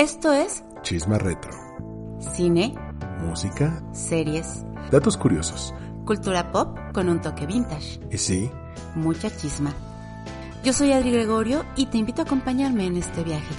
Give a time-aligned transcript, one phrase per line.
[0.00, 1.52] Esto es Chisma Retro.
[2.34, 2.74] cine,
[3.18, 5.74] Música, series, datos curiosos.
[6.06, 8.50] cultura pop con un toque vintage, Y sí,
[8.94, 9.74] mucha chisma.
[10.64, 13.54] Yo soy Adri Gregorio y te invito a acompañarme en este viaje.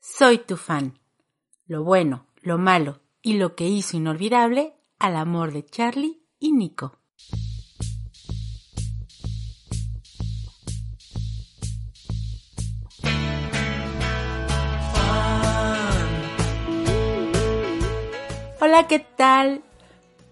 [0.00, 0.98] Soy tu fan.
[1.64, 6.98] Lo bueno, lo malo y lo que hizo inolvidable al amor de Charlie y Nico.
[18.76, 19.62] Hola, ¿qué tal?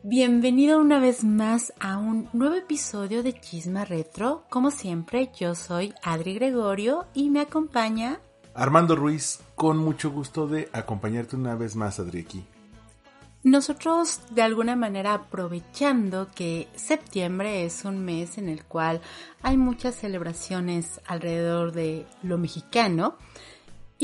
[0.02, 4.46] Bienvenido una vez más a un nuevo episodio de Chisma Retro.
[4.50, 8.18] Como siempre, yo soy Adri Gregorio y me acompaña
[8.52, 12.44] Armando Ruiz, con mucho gusto de acompañarte una vez más, Adri, aquí.
[13.44, 19.00] Nosotros, de alguna manera, aprovechando que septiembre es un mes en el cual
[19.42, 23.18] hay muchas celebraciones alrededor de lo mexicano,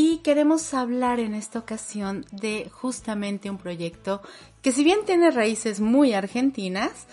[0.01, 4.23] y queremos hablar en esta ocasión de justamente un proyecto
[4.63, 7.09] que si bien tiene raíces muy argentinas,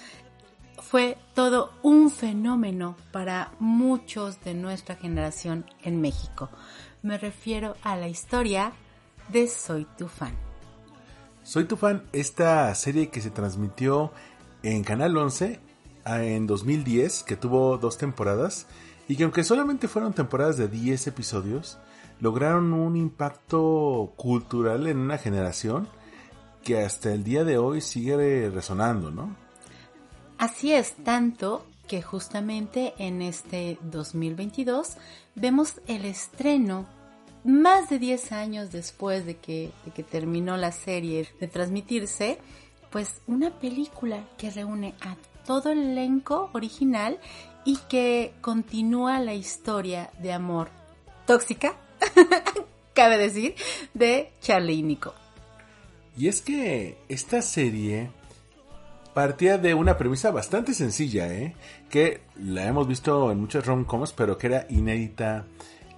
[0.83, 6.51] fue todo un fenómeno para muchos de nuestra generación en México.
[7.01, 8.71] Me refiero a la historia
[9.29, 10.35] de Soy tu fan.
[11.41, 14.11] Soy tu fan, esta serie que se transmitió
[14.61, 15.59] en Canal 11
[16.03, 18.67] ah, en 2010, que tuvo dos temporadas,
[19.07, 21.79] y que aunque solamente fueron temporadas de 10 episodios,
[22.19, 25.87] lograron un impacto cultural en una generación
[26.63, 29.35] que hasta el día de hoy sigue resonando, ¿no?
[30.37, 34.97] Así es, tanto que justamente en este 2022
[35.35, 36.85] vemos el estreno
[37.43, 39.71] más de 10 años después de que,
[40.09, 42.39] terminó la serie de transmitirse,
[42.89, 47.19] pues una película que reúne a todo el elenco original
[47.63, 50.69] y que continúa la historia de amor
[51.27, 51.75] tóxica,
[52.93, 53.55] cabe decir,
[53.93, 55.13] de Charlie y Nico.
[56.17, 58.09] Y es que esta serie
[59.13, 61.55] partía de una premisa bastante sencilla, ¿eh?
[61.89, 65.45] Que la hemos visto en muchas rom-coms, pero que era inédita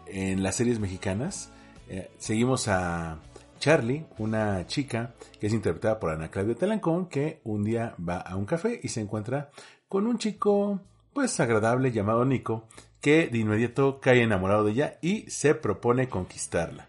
[0.06, 1.52] en las series mexicanas.
[1.90, 3.20] Eh, seguimos a
[3.60, 8.36] Charlie, una chica que es interpretada por Ana Claudia Talancón, que un día va a
[8.36, 9.50] un café y se encuentra
[9.88, 10.80] con un chico,
[11.14, 12.68] pues agradable llamado Nico,
[13.02, 16.88] que de inmediato cae enamorado de ella y se propone conquistarla.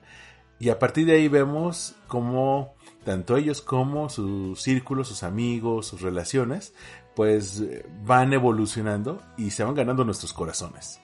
[0.59, 2.75] Y a partir de ahí vemos cómo
[3.05, 6.75] tanto ellos como su círculo, sus amigos, sus relaciones,
[7.15, 7.63] pues
[8.05, 11.01] van evolucionando y se van ganando nuestros corazones.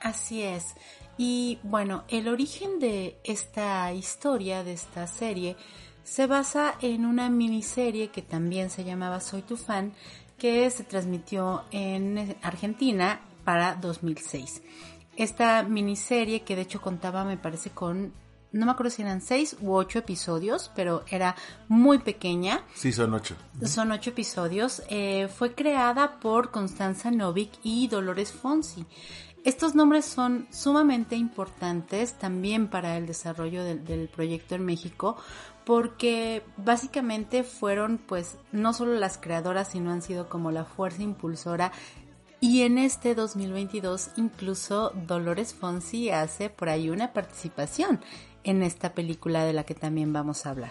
[0.00, 0.74] Así es.
[1.18, 5.56] Y bueno, el origen de esta historia, de esta serie,
[6.04, 9.92] se basa en una miniserie que también se llamaba Soy tu fan,
[10.38, 14.60] que se transmitió en Argentina para 2006.
[15.16, 18.12] Esta miniserie que de hecho contaba, me parece, con,
[18.50, 21.36] no me acuerdo si eran seis u ocho episodios, pero era
[21.68, 22.64] muy pequeña.
[22.74, 23.36] Sí, son ocho.
[23.64, 24.82] Son ocho episodios.
[24.90, 28.84] Eh, fue creada por Constanza Novik y Dolores Fonsi.
[29.44, 35.16] Estos nombres son sumamente importantes también para el desarrollo del, del, proyecto en México
[35.64, 41.70] porque básicamente fueron pues no solo las creadoras sino han sido como la fuerza impulsora
[42.46, 48.00] y en este 2022 incluso Dolores Fonsi hace por ahí una participación
[48.44, 50.70] en esta película de la que también vamos a hablar.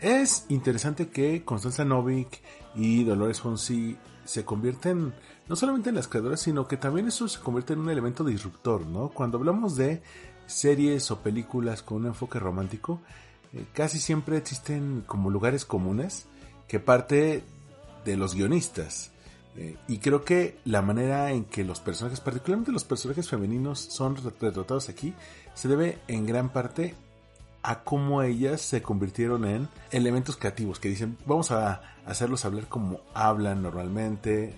[0.00, 2.42] Es interesante que Constanza Novik
[2.74, 5.14] y Dolores Fonsi se convierten
[5.46, 8.84] no solamente en las creadoras, sino que también eso se convierte en un elemento disruptor,
[8.84, 9.10] ¿no?
[9.10, 10.02] Cuando hablamos de
[10.46, 13.00] series o películas con un enfoque romántico,
[13.52, 16.26] eh, casi siempre existen como lugares comunes
[16.66, 17.44] que parte
[18.04, 19.13] de los guionistas.
[19.56, 24.16] Eh, y creo que la manera en que los personajes, particularmente los personajes femeninos, son
[24.16, 25.14] retratados aquí,
[25.54, 26.94] se debe en gran parte
[27.62, 33.00] a cómo ellas se convirtieron en elementos creativos que dicen, vamos a hacerlos hablar como
[33.14, 34.54] hablan normalmente.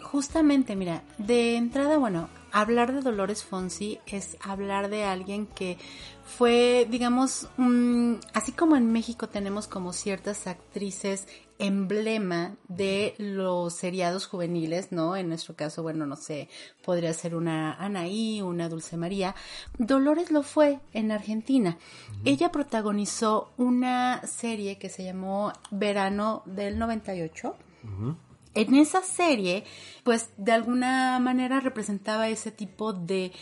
[0.00, 5.76] Justamente, mira, de entrada, bueno, hablar de Dolores Fonsi es hablar de alguien que
[6.24, 11.26] fue, digamos, um, así como en México tenemos como ciertas actrices
[11.58, 15.16] emblema de los seriados juveniles, ¿no?
[15.16, 16.48] En nuestro caso, bueno, no sé,
[16.84, 19.34] podría ser una Anaí, una Dulce María.
[19.78, 21.78] Dolores lo fue en Argentina.
[22.24, 27.56] Ella protagonizó una serie que se llamó Verano del 98.
[27.82, 28.16] Uh -huh.
[28.54, 29.64] En esa serie,
[30.02, 33.32] pues de alguna manera representaba ese tipo de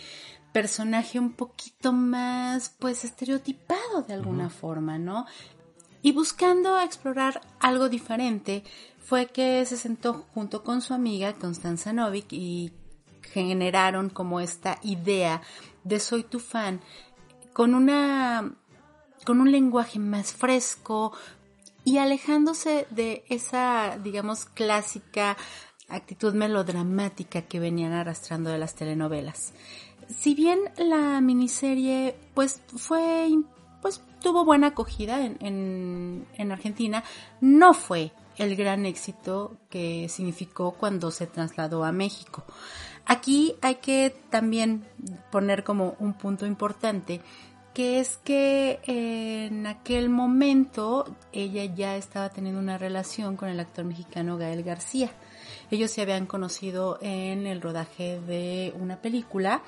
[0.52, 4.52] personaje un poquito más, pues, estereotipado de alguna uh -huh.
[4.52, 5.26] forma, ¿no?
[6.04, 8.62] Y buscando explorar algo diferente,
[9.02, 12.72] fue que se sentó junto con su amiga Constanza Novik y
[13.32, 15.40] generaron como esta idea
[15.82, 16.82] de Soy tu fan
[17.54, 18.52] con una
[19.24, 21.16] con un lenguaje más fresco
[21.84, 25.38] y alejándose de esa, digamos, clásica
[25.88, 29.54] actitud melodramática que venían arrastrando de las telenovelas.
[30.14, 33.26] Si bien la miniserie pues fue
[33.84, 37.04] pues tuvo buena acogida en, en, Argentina,
[37.42, 42.44] no fue el gran éxito que significó cuando se trasladó a México.
[43.04, 44.86] Aquí hay que también
[45.30, 47.20] poner como un punto importante
[47.74, 53.84] que es que en aquel momento ella ya estaba teniendo una relación con el actor
[53.84, 55.10] mexicano Gael García.
[55.70, 59.62] Ellos se habían conocido en el rodaje de una película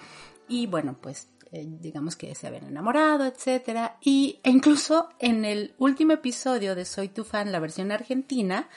[0.48, 5.74] y bueno, pues eh, digamos que se habían enamorado, etcétera, y e incluso en el
[5.78, 8.68] último episodio de Soy tu fan, la versión argentina,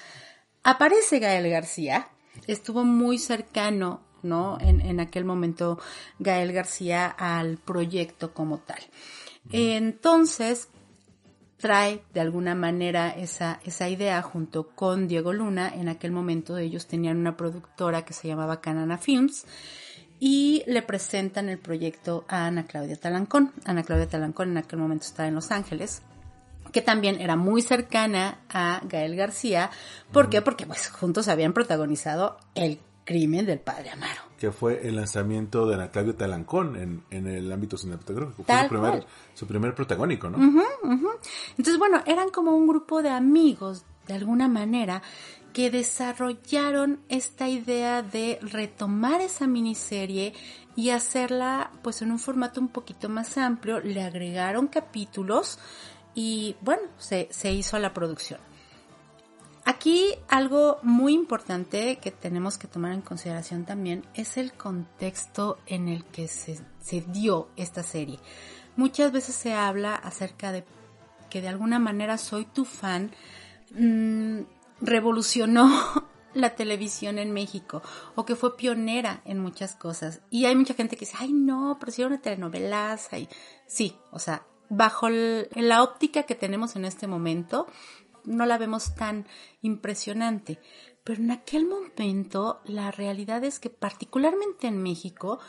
[0.64, 2.10] aparece Gael García.
[2.48, 4.58] Estuvo muy cercano ¿no?
[4.60, 5.80] En, en, aquel momento
[6.20, 8.80] Gael García al proyecto como tal.
[9.52, 10.68] Entonces,
[11.60, 15.72] trae de alguna manera esa, esa idea junto con Diego Luna.
[15.76, 19.46] En aquel momento ellos tenían una productora que se llamaba Canana Films
[20.20, 23.54] y le presentan el proyecto a Ana Claudia Talancón.
[23.66, 26.02] Ana Claudia Talancón en aquel momento estaba en Los Ángeles
[26.72, 29.70] que también era muy cercana a Gael García.
[30.12, 30.42] ¿Por qué?
[30.42, 34.22] Porque pues juntos habían protagonizado el crimen del padre Amaro.
[34.38, 38.44] Que fue el lanzamiento de Ana Claudia Talancón en, en el ámbito cinematográfico.
[38.44, 40.38] Fue su primer, su primer, protagónico, ¿no?
[41.58, 45.02] Entonces, bueno, eran como un grupo de amigos, de alguna manera,
[45.54, 50.34] que desarrollaron esta idea de retomar esa miniserie
[50.76, 55.60] y hacerla pues en un formato un poquito más amplio, le agregaron capítulos
[56.16, 58.40] y bueno, se, se hizo la producción.
[59.70, 65.88] Aquí algo muy importante que tenemos que tomar en consideración también es el contexto en
[65.88, 66.60] el que se,
[67.08, 68.18] dio esta serie.
[68.78, 70.64] Muchas veces se habla acerca de
[71.30, 73.12] que de alguna manera soy tu fan,
[73.78, 74.40] mm,
[74.82, 75.70] revolucionó
[76.34, 77.82] la televisión en México
[78.16, 80.22] o que fue pionera en muchas cosas.
[80.30, 83.18] Y hay mucha gente que dice, ay no, pero si era una telenovelaza.
[83.18, 83.30] Y
[83.68, 87.68] sí, o sea, bajo la óptica que tenemos en este momento,
[88.26, 89.28] no la vemos tan
[89.62, 90.60] impresionante.
[91.04, 95.40] Pero en aquel momento la realidad es que particularmente en México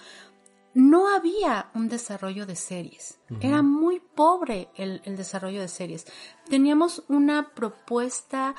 [0.72, 3.18] no había un desarrollo de series.
[3.40, 6.06] Era muy pobre el, desarrollo de series.
[6.48, 8.54] Teníamos una propuesta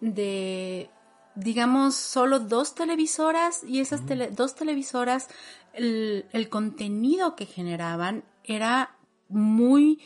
[0.00, 0.90] de,
[1.34, 4.02] digamos, solo dos televisoras y esas
[4.32, 5.28] dos televisoras,
[5.72, 8.96] el, el contenido que generaban era
[9.28, 10.00] muy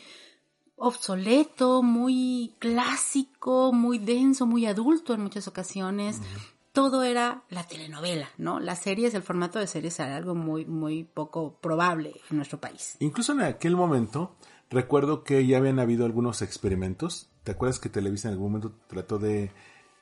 [0.81, 6.19] obsoleto, muy clásico, muy denso, muy adulto en muchas ocasiones.
[6.71, 8.59] Todo era la telenovela, ¿no?
[8.59, 12.95] Las series, el formato de series era algo muy, muy poco probable en nuestro país.
[12.99, 14.35] Incluso en aquel momento,
[14.69, 17.29] recuerdo que ya habían habido algunos experimentos.
[17.43, 19.51] ¿Te acuerdas que Televisa en algún momento trató de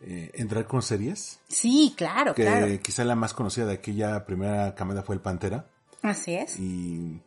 [0.01, 1.39] eh, entrar con series?
[1.47, 2.67] Sí, claro, que claro.
[2.81, 5.67] quizá la más conocida de aquella primera camada fue el Pantera.
[6.01, 6.59] Así es.
[6.59, 7.21] Y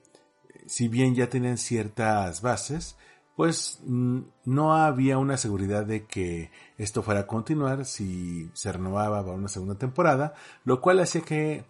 [0.67, 2.97] si bien ya tenían ciertas bases,
[3.37, 9.23] pues mm, no había una seguridad de que esto fuera a continuar si se renovaba
[9.23, 10.35] para una segunda temporada,
[10.65, 11.65] lo cual hacía que,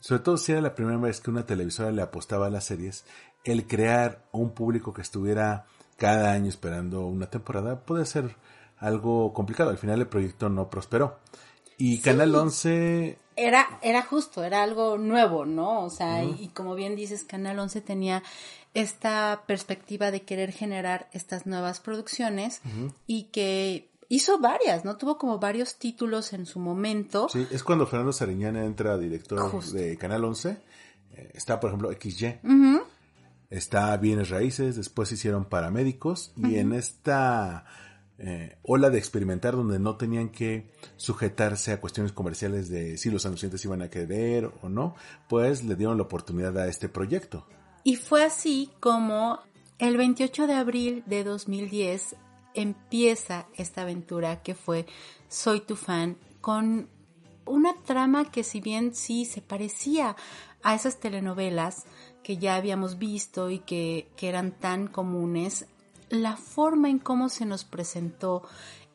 [0.00, 3.04] sobre todo si era la primera vez que una televisora le apostaba a las series,
[3.44, 8.36] el crear un público que estuviera cada año esperando una temporada puede ser
[8.80, 9.70] algo complicado.
[9.70, 11.18] Al final el proyecto no prosperó.
[11.76, 15.84] Y Canal 11 era, era justo, era algo nuevo, ¿no?
[15.84, 18.22] O sea, y, como bien dices, Canal 11 tenía
[18.74, 22.60] esta perspectiva de querer generar estas nuevas producciones
[23.06, 24.96] y que hizo varias, ¿no?
[24.96, 27.28] Tuvo como varios títulos en su momento.
[27.28, 30.56] Sí, es cuando Fernando Sariñana entra director de Canal 11.
[31.12, 32.40] Eh, está, por ejemplo, XY.
[33.50, 37.64] Está Bienes Raíces, después hicieron Paramédicos y en esta
[38.18, 43.24] eh, ola de experimentar donde no tenían que sujetarse a cuestiones comerciales de si los
[43.26, 44.96] anunciantes iban a querer o no,
[45.28, 47.46] pues le dieron la oportunidad a este proyecto.
[47.84, 49.38] Y fue así como
[49.78, 52.16] el 28 de abril de 2010
[52.54, 54.86] empieza esta aventura que fue
[55.28, 56.88] Soy tu fan con
[57.44, 60.16] una trama que si bien sí se parecía
[60.62, 61.84] a esas telenovelas
[62.22, 65.66] que ya habíamos visto y que, que eran tan comunes,
[66.10, 68.42] la forma en cómo se nos presentó,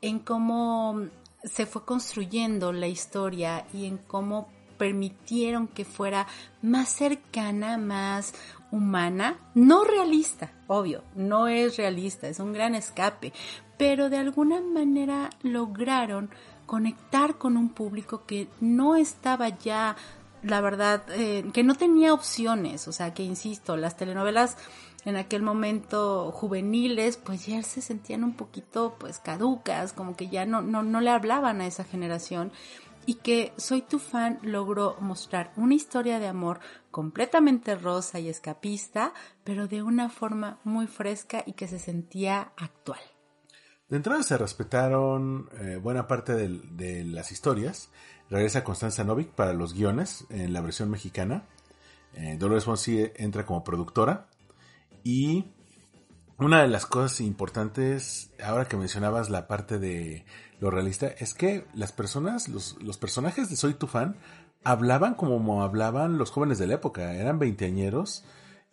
[0.02, 1.08] en cómo
[1.44, 6.28] se fue construyendo la historia y en cómo permitieron que fuera
[6.62, 8.34] más cercana, más
[8.72, 13.34] humana, no realista, obvio, no es realista, es un gran escape,
[13.78, 16.30] pero de alguna manera lograron
[16.66, 19.96] conectar con un público que no estaba ya
[20.42, 24.58] la verdad, eh, que no tenía opciones, o sea, que insisto, las telenovelas
[25.06, 30.46] en aquel momento juveniles, pues ya se sentían un poquito pues caducas, como que ya
[30.46, 32.52] no, no, no le hablaban a esa generación
[33.06, 36.60] y que Soy tu fan logró mostrar una historia de amor
[36.92, 43.00] completamente rosa y escapista, pero de una forma muy fresca y que se sentía actual.
[43.90, 47.90] De entrada se respetaron eh, buena parte de, las historias.
[48.30, 51.44] Regresa Constanza Novik para los guiones en la versión mexicana.
[52.16, 54.30] Eh, Dolores Fonsi entra como productora.
[55.04, 55.46] Y
[56.38, 60.26] una de las cosas importantes, ahora que mencionabas la parte de
[60.60, 64.16] lo realista, es que las personas, los, los personajes de Soy tu fan,
[64.64, 67.14] hablaban como hablaban los jóvenes de la época.
[67.14, 68.24] Eran veinteañeros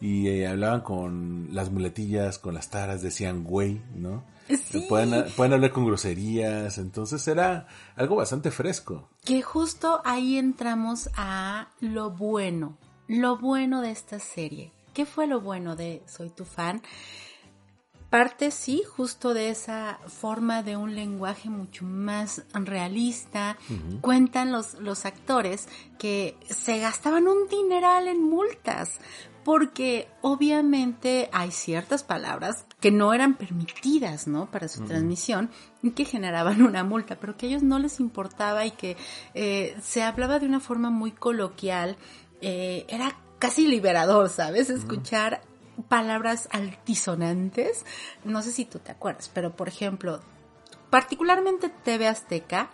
[0.00, 4.24] y eh, hablaban con las muletillas, con las taras, decían güey, ¿no?
[4.48, 4.86] Sí.
[4.88, 9.08] Pueden, pueden hablar con groserías, entonces era algo bastante fresco.
[9.24, 14.72] Que justo ahí entramos a lo bueno, lo bueno de esta serie.
[14.94, 16.82] ¿Qué fue lo bueno de Soy tu fan?
[18.10, 23.56] Parte sí, justo de esa forma de un lenguaje mucho más realista.
[24.00, 28.98] Cuentan los, los actores que se gastaban un dineral en multas
[29.44, 34.50] porque obviamente hay ciertas palabras que no eran permitidas, ¿no?
[34.50, 35.50] Para su transmisión
[35.82, 38.96] y que generaban una multa, pero que a ellos no les importaba y que
[39.34, 41.96] eh, se hablaba de una forma muy coloquial.
[42.42, 44.70] Eh, era casi liberador, ¿sabes?
[44.70, 45.40] Escuchar
[45.88, 47.84] palabras altisonantes.
[48.22, 50.20] No sé si tú te acuerdas, pero por ejemplo,
[50.90, 52.70] particularmente TV Azteca,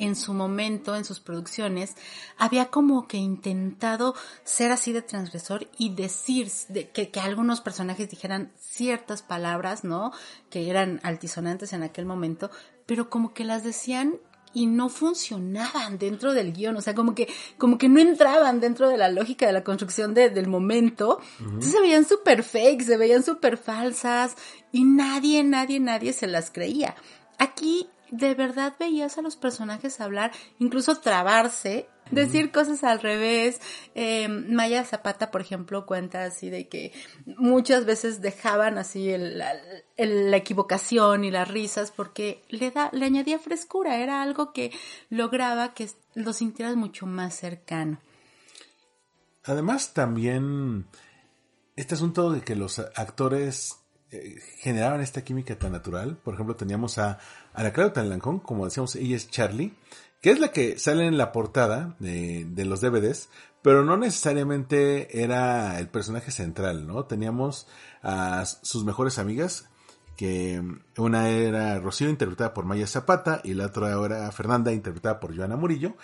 [0.00, 1.94] en su momento, en sus producciones,
[2.36, 6.50] había como que intentado ser así de transgresor y decir
[6.92, 10.10] que, que, algunos personajes dijeran ciertas palabras, ¿no?
[10.50, 12.50] Que eran altisonantes en aquel momento,
[12.86, 14.18] pero como que las decían
[14.54, 18.88] y no funcionaban dentro del guion, o sea, como que, como que no entraban dentro
[18.88, 21.20] de la lógica de la construcción del momento.
[21.40, 24.36] Entonces se veían súper fake, se veían súper falsas
[24.72, 26.94] y nadie, nadie, nadie se las creía.
[27.38, 33.60] Aquí de verdad veías a los personajes hablar, incluso trabarse, decir cosas al revés.
[33.94, 36.92] Eh, Maya Zapata, por ejemplo, cuenta así de que
[37.24, 43.38] muchas veces dejaban así el, la equivocación y las risas porque le, da, le añadía
[43.38, 44.72] frescura, era algo que
[45.10, 48.00] lograba que lo sintieras mucho más cercano.
[49.44, 50.86] Además, también
[51.76, 56.16] este asunto de que los actores eh, generaban esta química tan natural.
[56.16, 57.18] Por ejemplo, teníamos a
[57.54, 59.74] Ana Clara Talancón, como decíamos, ella es Charlie,
[60.20, 63.28] que es la que sale en la portada de, de, los DVDs,
[63.62, 67.04] pero no necesariamente era el personaje central, ¿no?
[67.04, 67.66] Teníamos
[68.02, 69.68] a sus mejores amigas,
[70.16, 70.62] que
[70.96, 75.56] una era Rocío, interpretada por Maya Zapata, y la otra era Fernanda, interpretada por Joana
[75.56, 75.94] Murillo,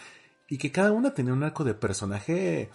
[0.49, 2.71] y que cada una tenía un arco de personaje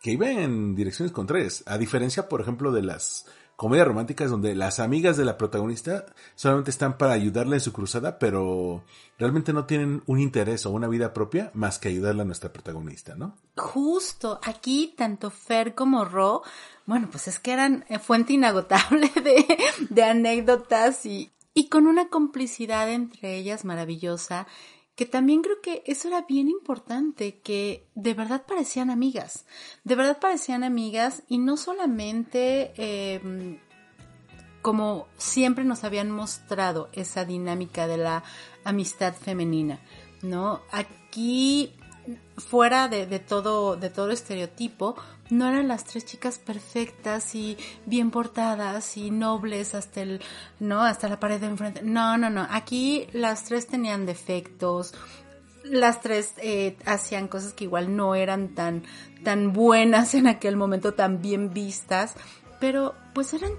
[0.00, 3.26] que iba en direcciones contrarias, a diferencia, por ejemplo, de las
[3.60, 8.18] comedias románticas donde las amigas de la protagonista solamente están para ayudarle en su cruzada,
[8.18, 8.84] pero
[9.18, 13.16] realmente no tienen un interés o una vida propia más que ayudarle a nuestra protagonista,
[13.16, 13.36] ¿no?
[13.58, 16.42] Justo, aquí tanto Fer como Ro,
[16.86, 19.44] bueno, pues es que eran eh, fuente inagotable de,
[19.90, 24.46] de anécdotas y, y con una complicidad entre ellas maravillosa
[25.00, 29.46] que también creo que eso era bien importante, que de verdad parecían amigas,
[29.82, 33.58] de verdad parecían amigas y no solamente em,
[34.60, 38.24] como siempre nos habían mostrado esa dinámica de la
[38.62, 39.80] amistad femenina,
[40.20, 40.60] ¿no?
[40.70, 41.72] Aquí
[42.36, 44.96] fuera de, todo, de todo estereotipo,
[45.30, 47.56] no eran las tres chicas perfectas y
[47.86, 50.20] bien portadas y nobles hasta el,
[50.58, 51.82] no, hasta la pared de enfrente.
[51.82, 52.46] No, no, no.
[52.50, 54.94] Aquí las tres tenían defectos.
[55.64, 58.84] Las tres eh, hacían cosas que igual no eran tan,
[59.22, 62.14] tan buenas en aquel momento, tan bien vistas,
[62.58, 63.52] pero pues eran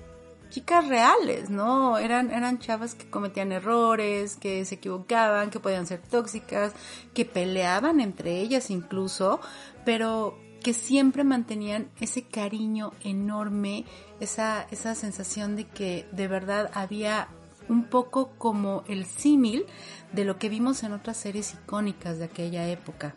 [0.50, 1.98] chicas reales, ¿no?
[1.98, 6.74] Eran, eran chavas que cometían errores, que se equivocaban, que podían ser tóxicas,
[7.14, 9.40] que peleaban entre ellas incluso,
[9.86, 13.86] pero que siempre mantenían ese cariño enorme,
[14.20, 17.28] esa, esa sensación de que de verdad había
[17.70, 19.66] un poco como el símil
[20.12, 23.16] de lo que vimos en otras series icónicas de aquella época.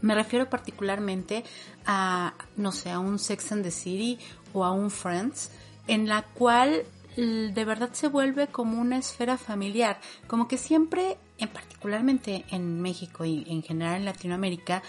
[0.00, 1.44] Me refiero particularmente
[1.86, 4.18] a, no sé, a un Sex and the City
[4.52, 5.50] o a un Friends,
[5.86, 6.84] en la cual
[7.16, 9.98] de verdad se vuelve como una esfera familiar,
[10.28, 14.82] como que siempre, en particularmente en México y en general en Latinoamérica,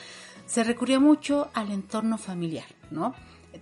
[0.50, 3.14] se recurría mucho al entorno familiar, ¿no?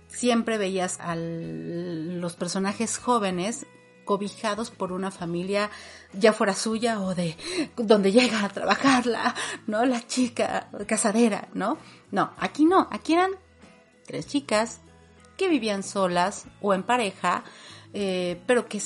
[0.08, 3.66] Siempre veías a los personajes jóvenes
[4.06, 5.68] cobijados por una familia,
[6.14, 7.36] ya fuera suya o de
[7.76, 9.34] donde llega a trabajarla,
[9.66, 9.84] ¿no?
[9.84, 11.76] La chica casadera, ¿no?
[12.10, 13.32] No, aquí no, aquí eran
[14.06, 14.80] tres chicas
[15.36, 17.44] que vivían solas o en pareja,
[17.94, 18.80] eh, pero que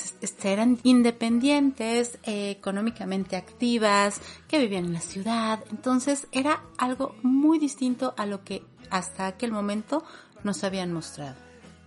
[0.44, 5.60] eran independientes, eh, económicamente activas, que vivían en la ciudad.
[5.70, 10.04] Entonces era algo muy distinto a lo que hasta aquel momento
[10.44, 11.36] nos habían mostrado.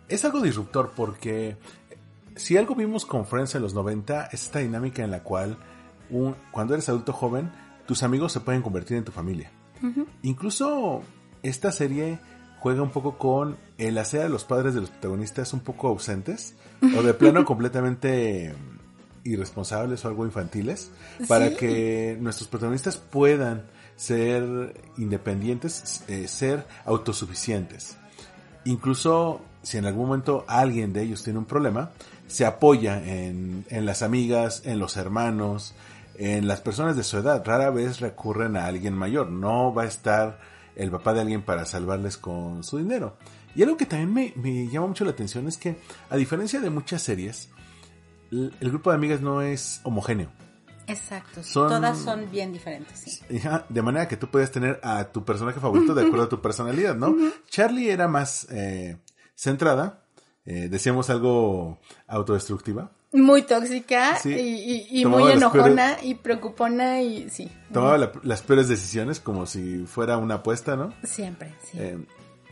[0.07, 1.57] Es algo disruptor porque
[2.35, 5.57] si algo vimos con Friends en los 90 es esta dinámica en la cual
[6.09, 7.51] un, cuando eres adulto joven,
[7.85, 9.51] tus amigos se pueden convertir en tu familia.
[10.23, 11.03] Incluso
[11.43, 12.19] esta serie
[12.65, 16.55] juega un poco con el hacer a los padres de los protagonistas un poco ausentes
[16.97, 18.55] o de plano completamente
[19.23, 20.89] irresponsables o algo infantiles
[21.27, 27.97] para que nuestros protagonistas puedan ser independientes, eh, ser autosuficientes.
[28.63, 31.91] Incluso si en algún momento alguien de ellos tiene un problema,
[32.25, 35.75] se apoya en, en las amigas, en los hermanos,
[36.17, 37.43] en las personas de su edad.
[37.45, 39.29] Rara vez recurren a alguien mayor.
[39.29, 43.17] No va a estar el papá de alguien para salvarles con su dinero.
[43.55, 45.77] Y algo que también me, llama mucho la atención es que,
[46.09, 47.49] a diferencia de muchas series,
[48.31, 50.29] el, grupo de amigas no es homogéneo.
[50.87, 53.21] Exacto, todas son bien diferentes.
[53.69, 56.95] De manera que tú puedes tener a tu personaje favorito de acuerdo a tu personalidad,
[56.95, 57.15] ¿no?
[57.47, 58.97] Charlie era más eh,
[59.33, 60.03] centrada,
[60.45, 62.91] eh, decíamos algo autodestructiva.
[63.15, 67.49] Muy tóxica y, muy enojona y preocupona y sí.
[67.71, 70.93] Tomaba las peores decisiones como si fuera una apuesta, ¿no?
[71.03, 71.77] Siempre, sí.
[71.79, 71.97] Eh,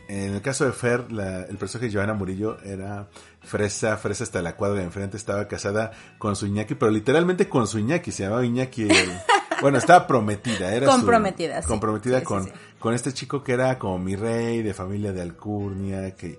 [0.08, 1.06] en el caso de Fer,
[1.48, 3.08] el personaje de Joana Murillo era
[3.42, 7.66] fresa, fresa hasta la cuadra de enfrente, estaba casada con su Iñaki, pero literalmente con
[7.66, 8.88] su Iñaki, se llamaba Iñaki.
[9.62, 11.68] bueno, estaba prometida, era comprometida, sí.
[11.68, 16.38] comprometida con, con este chico que era como mi rey, de familia de Alcurnia, que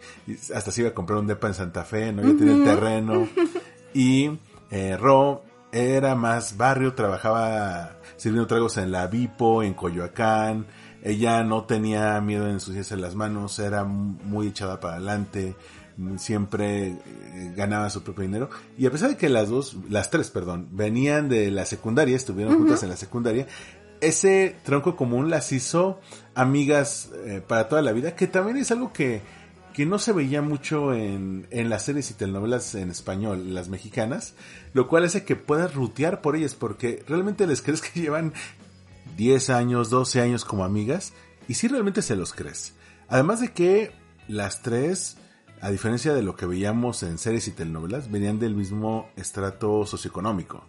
[0.54, 2.22] hasta se iba a comprar un depa en Santa Fe, ¿no?
[2.22, 3.28] Ya tenía el terreno.
[3.96, 4.30] Y
[4.72, 10.66] eh, Ro era más barrio, trabajaba sirviendo tragos en la Vipo, en Coyoacán.
[11.02, 15.56] Ella no tenía miedo de ensuciarse las manos, era muy echada para adelante,
[16.18, 18.50] siempre eh, ganaba su propio dinero.
[18.78, 22.58] Y a pesar de que las dos, las tres, perdón, venían de la secundaria, estuvieron
[22.58, 23.48] juntas en la secundaria,
[24.02, 26.02] ese tronco común las hizo
[26.34, 29.22] amigas eh, para toda la vida, que también es algo que
[29.76, 34.34] que no se veía mucho en, en las series y telenovelas en español, las mexicanas,
[34.72, 38.32] lo cual hace que puedas rutear por ellas, porque realmente les crees que llevan
[39.18, 41.12] 10 años, 12 años como amigas,
[41.50, 42.74] y sí realmente se los crees.
[43.10, 43.92] Además de que
[44.30, 45.18] las tres,
[45.60, 50.64] a diferencia de lo que veíamos en series y telenovelas, venían del mismo estrato socioeconómico.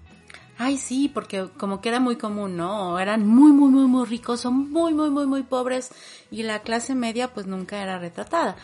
[0.58, 2.98] Ay, sí, porque como que era muy común, ¿no?
[2.98, 5.90] Eran muy, muy, muy, muy ricos o muy, muy, muy, muy pobres
[6.30, 8.56] y la clase media pues nunca era retratada.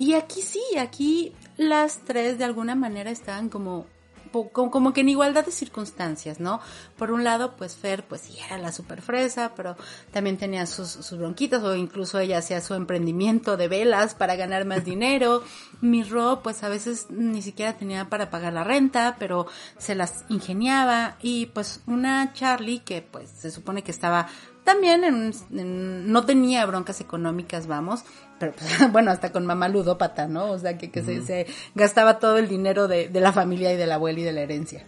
[0.00, 3.86] Y aquí sí, aquí las tres de alguna manera estaban como
[4.30, 6.60] como, que en igualdad de circunstancias, ¿no?
[6.96, 9.76] Por un lado, pues Fer, pues sí, era la super fresa, pero
[10.12, 14.64] también tenía sus, sus bronquitas, o incluso ella hacía su emprendimiento de velas para ganar
[14.64, 15.42] más dinero.
[15.80, 16.04] Mi
[16.42, 19.46] pues a veces ni siquiera tenía para pagar la renta, pero
[19.78, 21.16] se las ingeniaba.
[21.20, 24.28] Y pues una Charlie, que pues se supone que estaba
[24.64, 28.04] también en, no tenía broncas económicas, vamos,
[28.40, 30.50] pero pues, bueno, hasta con mamá ludópata, ¿no?
[30.50, 34.18] O sea, que, que se, gastaba todo el dinero de, la familia y del abuelo
[34.18, 34.84] y de la herencia.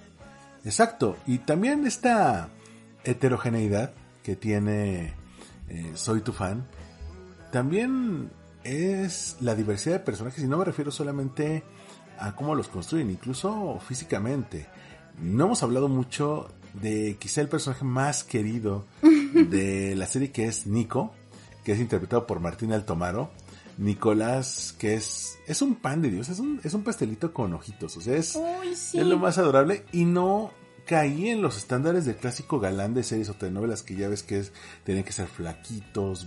[0.65, 2.49] Exacto, y también esta
[3.05, 5.15] heterogeneidad que tiene
[5.69, 6.67] eh, Soy tu fan,
[7.53, 8.31] también
[8.65, 11.63] es la diversidad de personajes, y no me refiero solamente
[12.19, 14.67] a cómo los construyen, incluso físicamente.
[15.21, 20.67] No hemos hablado mucho de quizá el personaje más querido de la serie que es
[20.67, 21.13] Nico,
[21.65, 23.31] que es interpretado por Martín Altomaro.
[23.79, 27.97] Nicolás, que es, es un pan de Dios, es un, es un pastelito con ojitos,
[27.97, 30.53] o sea, es, es lo más adorable y no
[30.87, 34.39] caí en los estándares del clásico galán de series o telenovelas que ya ves que
[34.39, 34.53] es,
[34.85, 36.27] tienen que ser flaquitos,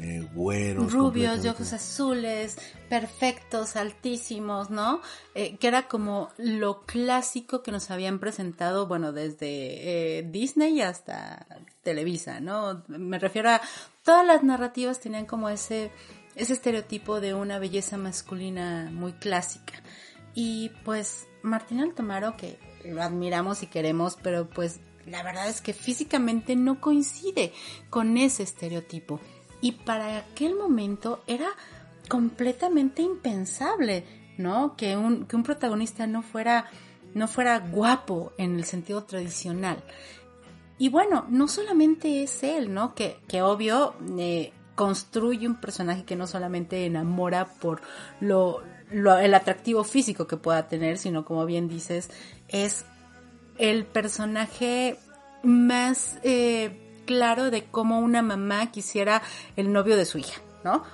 [0.00, 0.92] eh, güeros.
[0.92, 2.58] Rubios, de ojos azules,
[2.90, 5.00] perfectos, altísimos, ¿no?
[5.34, 11.46] Eh, que era como lo clásico que nos habían presentado, bueno, desde eh, Disney hasta
[11.82, 12.84] Televisa, ¿no?
[12.88, 13.62] Me refiero a
[14.02, 15.90] todas las narrativas tenían como ese,
[16.36, 19.74] ese estereotipo de una belleza masculina muy clásica.
[20.34, 25.72] Y pues Martín Altomaro, que lo admiramos y queremos, pero pues la verdad es que
[25.72, 27.52] físicamente no coincide
[27.90, 29.20] con ese estereotipo.
[29.60, 31.48] Y para aquel momento era
[32.08, 34.04] completamente impensable,
[34.36, 34.76] ¿no?
[34.76, 36.66] Que un, que un protagonista no fuera,
[37.14, 39.82] no fuera guapo en el sentido tradicional.
[40.78, 42.94] Y bueno, no solamente es él, ¿no?
[42.94, 47.80] Que, que obvio eh, construye un personaje que no solamente enamora por
[48.20, 48.62] lo,
[48.92, 52.10] el atractivo físico que pueda tener, sino como bien dices,
[52.46, 52.84] es
[53.58, 54.98] el personaje
[55.42, 59.22] más eh, claro de cómo una mamá quisiera
[59.56, 60.84] el novio de su hija, ¿no?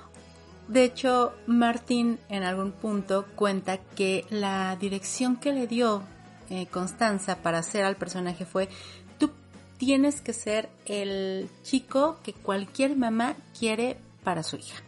[0.67, 6.03] De hecho, Martín en algún punto cuenta que la dirección que le dio
[6.49, 8.69] eh, Constanza para hacer al personaje fue,
[9.85, 14.81] tienes que ser el chico que cualquier mamá quiere para su hija.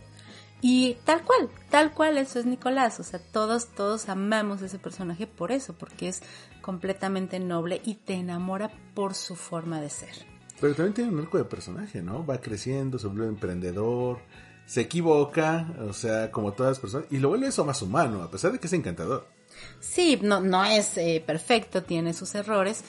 [0.61, 2.99] Y tal cual, tal cual eso es Nicolás.
[2.99, 6.21] O sea, todos, todos amamos ese personaje por eso, porque es
[6.61, 10.15] completamente noble y te enamora por su forma de ser.
[10.61, 12.25] Pero también tiene un arco de personaje, ¿no?
[12.25, 14.19] Va creciendo, se vuelve emprendedor,
[14.65, 18.31] se equivoca, o sea, como todas las personas, y lo vuelve eso más humano, a
[18.31, 19.27] pesar de que es encantador.
[19.81, 22.83] Sí, no, no es eh, perfecto, tiene sus errores,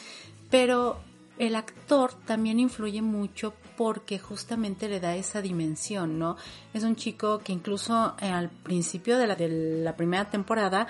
[0.51, 1.01] pero
[1.39, 6.37] el actor también influye mucho porque justamente le da esa dimensión, ¿no?
[6.73, 9.49] Es un chico que incluso eh, al principio de la, de
[9.83, 10.87] la primera temporada,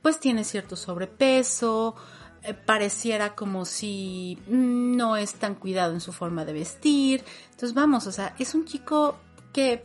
[0.00, 1.94] pues tiene cierto sobrepeso,
[2.42, 7.24] eh, pareciera como si no es tan cuidado en su forma de vestir.
[7.50, 9.16] Entonces vamos, o sea, es un chico
[9.52, 9.84] que,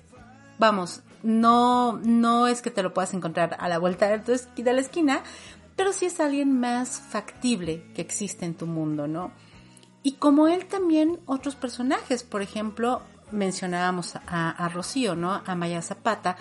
[0.57, 5.23] vamos, no, no es que te lo puedas encontrar a la vuelta de la esquina,
[5.75, 9.31] pero sí es alguien más factible que existe en tu mundo, ¿no?
[10.07, 15.41] Y como él también otros personajes, por ejemplo, mencionábamos a, Rocío, ¿no?
[15.45, 16.37] A Maya Zapata,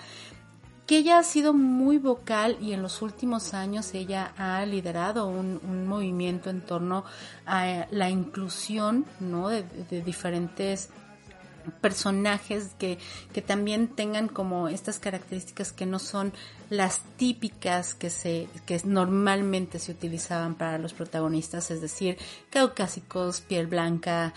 [0.85, 5.85] que ella ha sido muy vocal y en los últimos años ella ha liderado un,
[5.85, 7.03] movimiento en torno
[7.45, 9.49] a la inclusión, ¿no?
[9.49, 10.89] De, de diferentes
[11.81, 12.97] personajes que,
[13.33, 16.33] que también tengan como estas características que no son
[16.69, 22.17] las típicas que se que normalmente se utilizaban para los protagonistas, es decir,
[22.49, 24.33] caucásicos, piel blanca,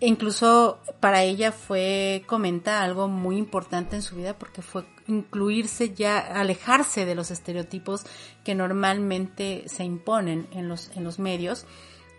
[0.00, 6.18] incluso para ella fue comenta algo muy importante en su vida porque fue incluirse ya
[6.18, 8.04] alejarse de los estereotipos
[8.44, 11.66] que normalmente se imponen en los en los medios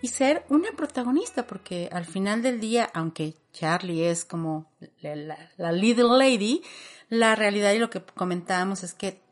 [0.06, 6.20] y ser una protagonista, porque al final del día, aunque Charlie es como la, little
[6.20, 6.62] lady,
[7.10, 9.24] la realidad y lo que comentábamos es que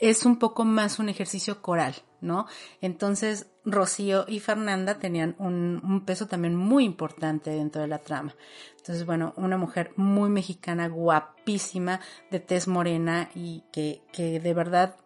[0.00, 2.46] es un poco más un ejercicio coral, ¿no?
[2.80, 8.34] Entonces, Rocío y Fernanda tenían un, peso también muy importante dentro de la trama.
[8.78, 12.00] Entonces, bueno, una mujer muy mexicana, guapísima,
[12.32, 14.96] de tez morena y que, que de verdad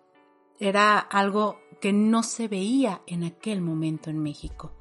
[0.59, 4.73] era algo que no se veía en aquel momento en México.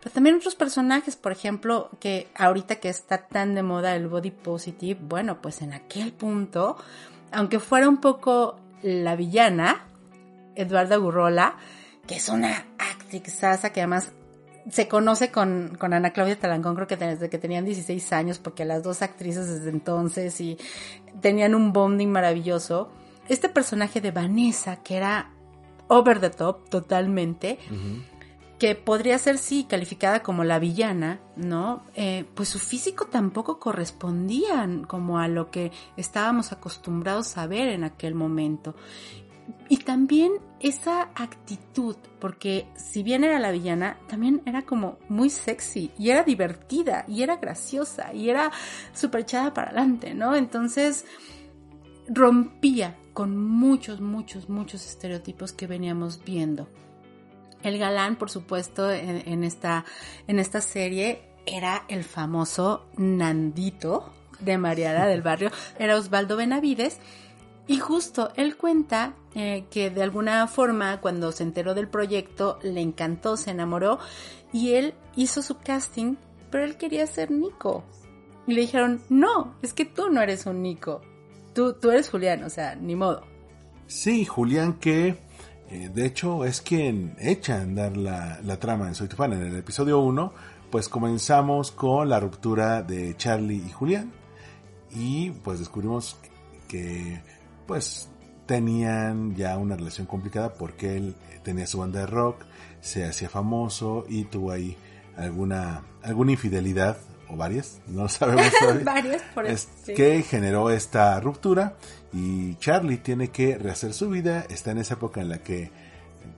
[0.00, 4.30] Pero también otros personajes, por ejemplo, que ahorita que está tan de moda el body
[4.30, 6.76] positive, bueno, pues en aquel punto,
[7.32, 9.86] aunque fuera un poco la villana,
[10.54, 11.56] Eduarda Gurrola,
[12.06, 14.12] que es una actrizaza que además
[14.70, 18.64] se conoce con, con, Ana Claudia Talancón, creo que desde que tenían 16 años, porque
[18.64, 20.58] las dos actrices desde entonces y
[21.20, 22.90] tenían un bonding maravilloso.
[23.28, 25.30] Este personaje de Vanessa, que era
[25.88, 27.58] over the top totalmente,
[28.58, 31.84] que podría ser sí calificada como la villana, ¿no?
[31.94, 37.84] Eh, pues su físico tampoco correspondía como a lo que estábamos acostumbrados a ver en
[37.84, 38.74] aquel momento.
[39.68, 45.90] Y también esa actitud, porque si bien era la villana, también era como muy sexy
[45.98, 48.50] y era divertida y era graciosa y era
[48.92, 50.34] súper echada para adelante, ¿no?
[50.34, 51.06] Entonces
[52.08, 56.68] rompía con muchos, muchos, muchos estereotipos que veníamos viendo.
[57.62, 59.84] El galán, por supuesto, en, esta,
[60.26, 66.98] en esta serie era el famoso Nandito de Mariana del Barrio, era Osvaldo Benavides.
[67.66, 72.80] Y justo él cuenta eh, que de alguna forma cuando se enteró del proyecto le
[72.80, 73.98] encantó, se enamoró
[74.54, 76.16] y él hizo su casting,
[76.50, 77.84] pero él quería ser Nico.
[78.46, 81.02] Y le dijeron, no, es que tú no eres un Nico,
[81.54, 83.26] tú, tú eres Julián, o sea, ni modo.
[83.86, 85.18] Sí, Julián que
[85.70, 89.32] eh, de hecho, es quien echa a andar la, trama en Soy tu fan.
[89.34, 90.32] En el episodio 1,
[90.70, 94.12] pues comenzamos con la ruptura de Charlie y Julián.
[94.90, 96.16] Y pues descubrimos
[96.68, 97.20] que
[97.66, 98.08] pues
[98.46, 102.46] tenían ya una relación complicada porque él tenía su banda de rock,
[102.80, 104.76] se hacía famoso y tuvo ahí
[105.16, 106.96] alguna, alguna infidelidad
[107.28, 108.84] o varias, no lo sabemos todavía.
[108.84, 109.68] varias, por eso.
[109.84, 111.76] Que generó esta ruptura
[112.12, 115.70] y Charlie tiene que rehacer su vida, está en esa época en la que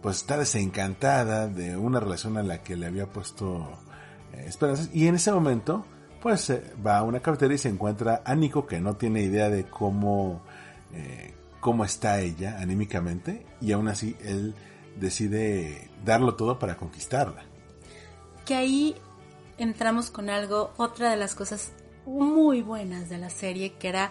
[0.03, 3.79] pues está desencantada de una relación a la que le había puesto
[4.33, 4.91] eh, esperanzas.
[4.93, 5.85] Y en ese momento
[6.23, 6.53] pues
[6.85, 10.43] va a una cafetería y se encuentra a Nico que no tiene idea de cómo
[10.93, 13.47] eh, cómo está ella anímicamente.
[13.61, 14.55] Y aún así él
[14.99, 17.45] decide darlo todo para conquistarla.
[18.45, 18.97] Que ahí
[19.59, 21.73] entramos con algo, otra de las cosas
[22.07, 24.11] muy buenas de la serie, que era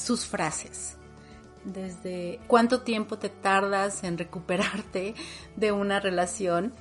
[0.00, 0.96] sus frases.
[1.62, 5.14] desde cuánto tiempo te tardas en recuperarte
[5.56, 6.72] de una relación.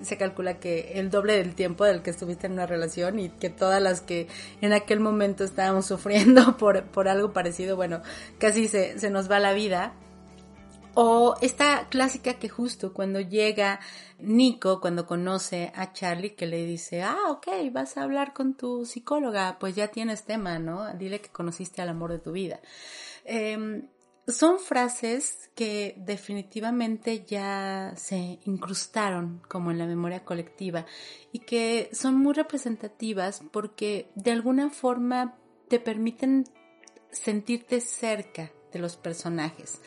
[0.00, 3.50] Se calcula que el doble del tiempo del que estuviste en una relación y que
[3.50, 4.28] todas las que
[4.60, 8.00] en aquel momento estábamos sufriendo por, por algo parecido, bueno,
[8.38, 9.94] casi se, se nos va la vida.
[10.94, 13.80] O esta clásica que justo cuando llega
[14.18, 18.84] Nico, cuando conoce a Charlie, que le dice, ah, ok, vas a hablar con tu
[18.84, 20.92] psicóloga, pues ya tienes tema, ¿no?
[20.94, 22.60] Dile que conociste al amor de tu vida.
[23.24, 23.88] Em,
[24.28, 30.86] son frases que definitivamente ya se incrustaron como en la memoria colectiva
[31.32, 35.36] y que son muy representativas porque de alguna forma
[35.68, 36.44] te permiten
[37.10, 39.80] sentirte cerca de los personajes.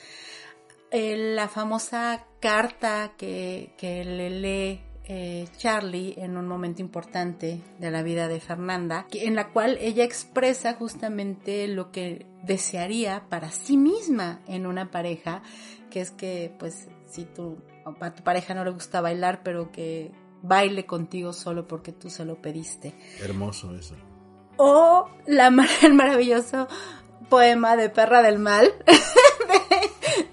[0.97, 8.01] Eh, la famosa carta que, le lee eh, Charlie en un momento importante de la
[8.01, 14.39] vida de Fernanda, en la cual ella expresa justamente lo que desearía para sí misma
[14.47, 15.43] en una pareja,
[15.89, 17.57] que es que pues si tu,
[17.99, 22.23] a tu pareja no le gusta bailar, pero que baile contigo solo porque tú se
[22.23, 22.95] lo pediste.
[23.21, 23.95] Hermoso eso.
[24.55, 25.51] O la,
[25.83, 26.69] el maravilloso
[27.27, 28.71] poema de Perra del Mal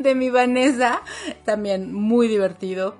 [0.03, 1.03] de, mi Vanessa,
[1.45, 2.97] también muy divertido,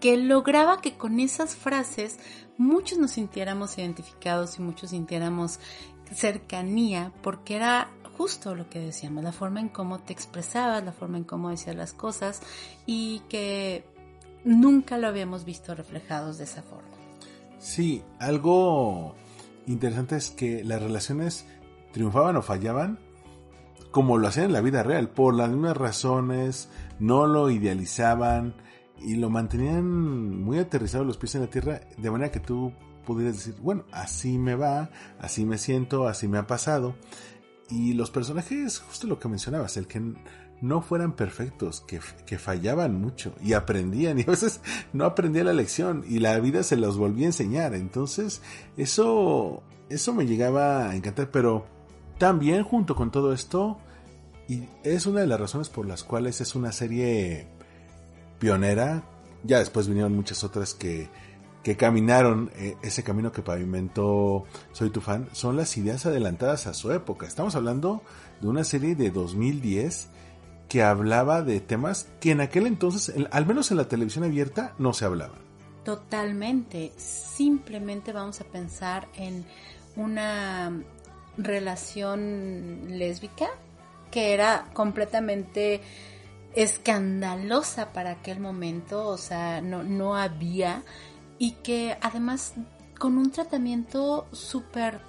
[0.00, 2.18] que lograba que con esas frases
[2.56, 5.60] muchos nos sintiéramos identificados y muchos sintiéramos
[6.12, 11.18] cercanía, porque era justo lo que decíamos, la forma en cómo te expresabas, la forma
[11.18, 12.40] en cómo decías las cosas
[12.84, 13.84] y que
[14.44, 16.88] nunca lo habíamos visto reflejados de esa forma.
[17.58, 19.14] Sí, algo
[19.66, 21.46] interesante es que las relaciones
[21.92, 22.98] triunfaban o fallaban
[23.90, 28.54] como lo hacían en la vida real, por las mismas razones, no lo idealizaban
[29.00, 32.72] y lo mantenían muy aterrizado los pies en la tierra, de manera que tú
[33.06, 36.94] pudieras decir, bueno, así me va, así me siento, así me ha pasado.
[37.70, 40.14] Y los personajes, justo lo que mencionabas, el que
[40.60, 44.60] no fueran perfectos, que, que, fallaban mucho y aprendían y a veces
[44.92, 47.74] no aprendía la lección y la vida se los volvía a enseñar.
[47.74, 48.42] Entonces,
[48.76, 51.66] eso, eso me llegaba a encantar, pero
[52.18, 53.78] también junto con todo esto,
[54.48, 57.46] y es una de las razones por las cuales es una serie
[58.38, 59.02] pionera,
[59.44, 61.08] ya después vinieron muchas otras que,
[61.62, 66.74] que caminaron eh, ese camino que pavimentó Soy tu fan, son las ideas adelantadas a
[66.74, 67.26] su época.
[67.26, 68.02] Estamos hablando
[68.40, 70.08] de una serie de 2010
[70.68, 74.92] que hablaba de temas que en aquel entonces, al menos en la televisión abierta, no
[74.92, 75.38] se hablaban.
[75.84, 76.92] Totalmente.
[76.96, 79.46] Simplemente vamos a pensar en
[79.96, 80.72] una
[81.38, 83.48] relación lésbica
[84.10, 85.80] que era completamente
[86.54, 90.82] escandalosa para aquel momento, o sea, no, no había,
[91.38, 92.54] y que además
[92.98, 95.00] con un tratamiento súper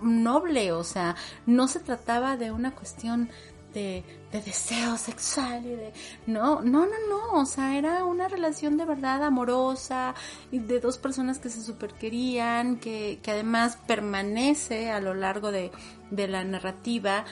[0.00, 3.30] noble, o sea, no se trataba de una cuestión
[3.76, 5.92] de, deseo sexual y de...
[6.26, 10.14] No, no, no, no, o sea, era una relación de verdad amorosa
[10.50, 15.52] y de dos personas que se super querían, que, que además permanece a lo largo
[15.52, 15.70] de,
[16.10, 17.24] de la narrativa,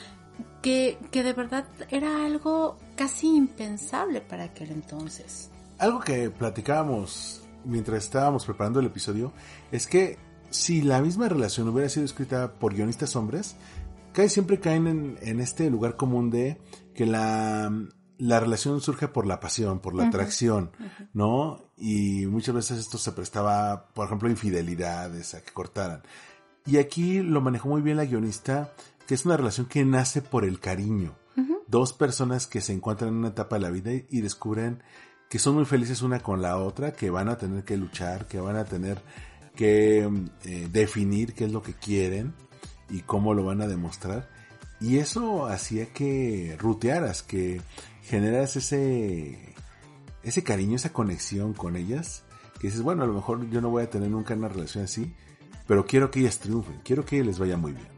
[0.62, 5.50] que, que de verdad era algo casi impensable para aquel entonces.
[5.78, 9.32] Algo que platicábamos mientras estábamos preparando el episodio
[9.72, 10.18] es que
[10.50, 13.56] si la misma relación hubiera sido escrita por guionistas hombres,
[14.14, 16.58] casi siempre caen en, este lugar común de
[16.94, 17.70] que la,
[18.18, 20.70] relación surge por la pasión, por la atracción,
[21.12, 21.72] ¿no?
[21.76, 26.02] Y muchas veces esto se prestaba, por ejemplo, a infidelidades, a que cortaran.
[26.64, 28.72] Y aquí lo manejó muy bien la guionista,
[29.06, 31.14] que es una relación que nace por el cariño.
[31.66, 34.82] Dos personas que se encuentran en una etapa de la vida y descubren
[35.28, 38.38] que son muy felices una con la otra, que van a tener que luchar, que
[38.38, 39.02] van a tener
[39.56, 40.08] que
[40.44, 42.34] eh, definir qué es lo que quieren
[42.94, 44.28] y cómo lo van a demostrar.
[44.80, 47.60] Y eso hacía que rutearas, que
[48.04, 49.52] generas ese,
[50.22, 52.22] ese cariño, esa conexión con ellas,
[52.60, 55.12] que dices, bueno, a lo mejor yo no voy a tener nunca una relación así,
[55.66, 57.88] pero quiero que ellas triunfen, quiero que les vaya muy bien.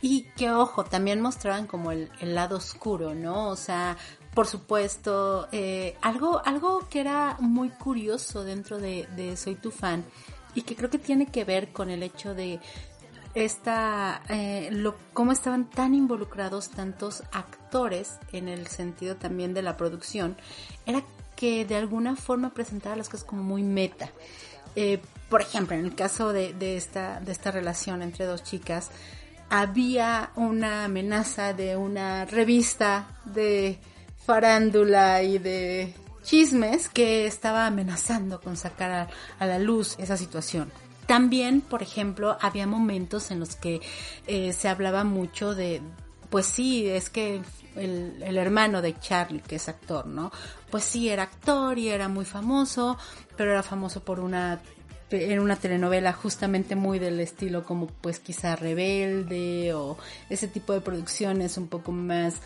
[0.00, 3.48] Y que ojo, también mostraban como el, lado oscuro, ¿no?
[3.48, 3.96] O sea,
[4.32, 10.04] por supuesto, eh, algo, algo que era muy curioso dentro de, de Soy tu fan
[10.54, 12.60] y que creo que tiene que ver con el hecho de
[13.34, 19.76] esta, eh, lo, cómo estaban tan involucrados tantos actores en el sentido también de la
[19.76, 20.36] producción,
[20.86, 21.02] era
[21.36, 24.10] que de alguna forma presentaba las cosas como muy meta.
[24.76, 28.90] Eh, por ejemplo, en el caso de, esta, de esta relación entre dos chicas,
[29.48, 33.78] había una amenaza de una revista de
[34.26, 40.70] farándula y de chismes que estaba amenazando con sacar a la luz esa situación.
[41.10, 43.80] También, por ejemplo, había momentos en los que
[44.28, 45.82] eh, se hablaba mucho de
[46.30, 47.42] pues sí, es que
[47.74, 50.30] el, el, hermano de Charlie, que es actor, ¿no?
[50.70, 52.96] Pues sí, era actor y era muy famoso,
[53.36, 54.60] pero era famoso por una
[55.10, 60.80] en una telenovela justamente muy del estilo como pues quizá rebelde o ese tipo de
[60.80, 62.36] producciones un poco más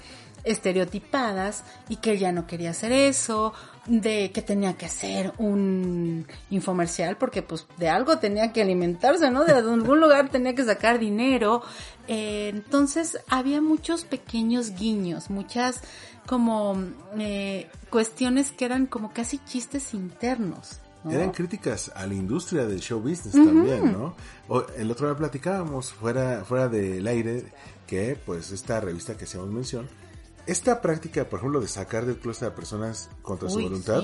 [0.44, 3.52] estereotipadas y que él ya no quería hacer eso,
[3.86, 9.44] de que tenía que hacer un infomercial porque pues de algo tenía que alimentarse, ¿no?
[9.44, 11.62] De algún lugar tenía que sacar dinero.
[12.08, 15.80] Eh, entonces había muchos pequeños guiños, muchas
[16.26, 16.78] como
[17.18, 20.80] eh, cuestiones que eran como casi chistes internos.
[21.10, 24.14] Eran críticas a la industria del show business también, ¿no?
[24.78, 27.44] el otro día platicábamos fuera, fuera del aire
[27.86, 29.86] que pues esta revista que hacíamos mención
[30.46, 34.02] esta práctica, por ejemplo, de sacar del closet a personas contra su voluntad,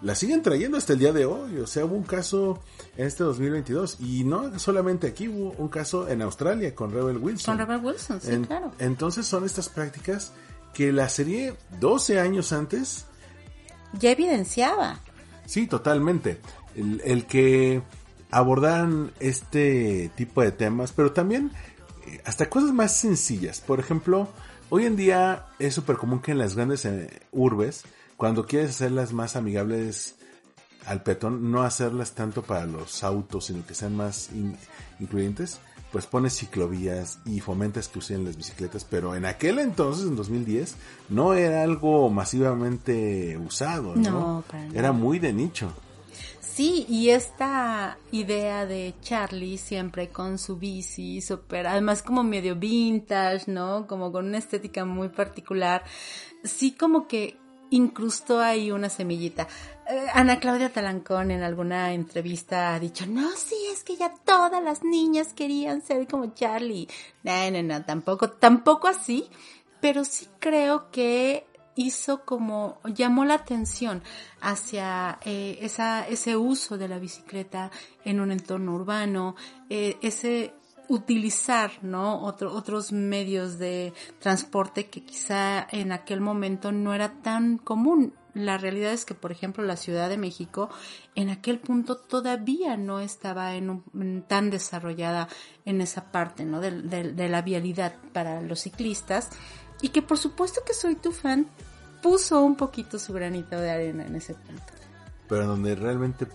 [0.00, 1.58] la siguen trayendo hasta el día de hoy.
[1.58, 2.62] O sea, hubo un caso
[2.96, 7.56] en este 2022 y no solamente aquí, hubo un caso en Australia con Rebel Wilson.
[7.56, 8.72] Con Rebel Wilson, sí, claro.
[8.78, 10.32] Entonces son estas prácticas
[10.74, 13.06] que la serie 12 años antes
[13.98, 14.98] ya evidenciaba.
[15.46, 16.40] Sí, totalmente.
[16.74, 17.82] El, el que
[18.30, 21.52] abordaran este tipo de temas, pero también
[22.06, 23.60] eh, hasta cosas más sencillas.
[23.60, 24.28] Por ejemplo,
[24.74, 27.84] Hoy en día es súper común que en las grandes eh, urbes,
[28.16, 30.14] cuando quieres hacerlas más amigables
[30.86, 34.30] al peatón, no hacerlas tanto para los autos, sino que sean más
[34.98, 35.60] incluyentes,
[35.92, 40.76] pues pones ciclovías y fomentas que usen las bicicletas, pero en aquel entonces, en 2010,
[41.10, 44.42] no era algo masivamente usado, ¿no?
[44.72, 45.70] era muy de nicho.
[46.54, 53.50] Sí, y esta idea de Charlie siempre con su bici, super, además como medio vintage,
[53.50, 53.86] ¿no?
[53.86, 55.82] Como con una estética muy particular,
[56.44, 57.38] sí como que
[57.70, 59.48] incrustó ahí una semillita.
[59.88, 64.62] Eh, Ana Claudia Talancón en alguna entrevista ha dicho, no, sí, es que ya todas
[64.62, 66.86] las niñas querían ser como Charlie.
[67.22, 69.26] No, no, no, tampoco, tampoco así,
[69.80, 74.02] pero sí creo que hizo como llamó la atención
[74.40, 77.70] hacia eh, esa, ese uso de la bicicleta
[78.04, 79.36] en un entorno urbano,
[79.70, 80.54] eh, ese
[80.88, 82.22] utilizar ¿no?
[82.22, 88.14] Otro, otros medios de transporte que quizá en aquel momento no era tan común.
[88.34, 90.70] La realidad es que, por ejemplo, la Ciudad de México
[91.14, 93.82] en aquel punto todavía no estaba en
[94.26, 95.28] tan desarrollada
[95.66, 96.60] en esa parte ¿no?
[96.60, 96.70] de,
[97.12, 99.30] de la vialidad para los ciclistas
[99.82, 101.46] y que por supuesto que soy tu fan,
[102.02, 104.64] puso un poquito su granito de arena en ese punto.
[105.28, 106.26] Pero donde realmente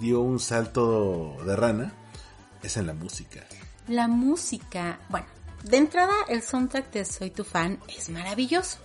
[0.00, 1.92] dio un salto de rana
[2.62, 3.44] es en la música.
[3.88, 5.26] La música, bueno,
[5.64, 8.78] de entrada el soundtrack de Soy tu fan es maravilloso,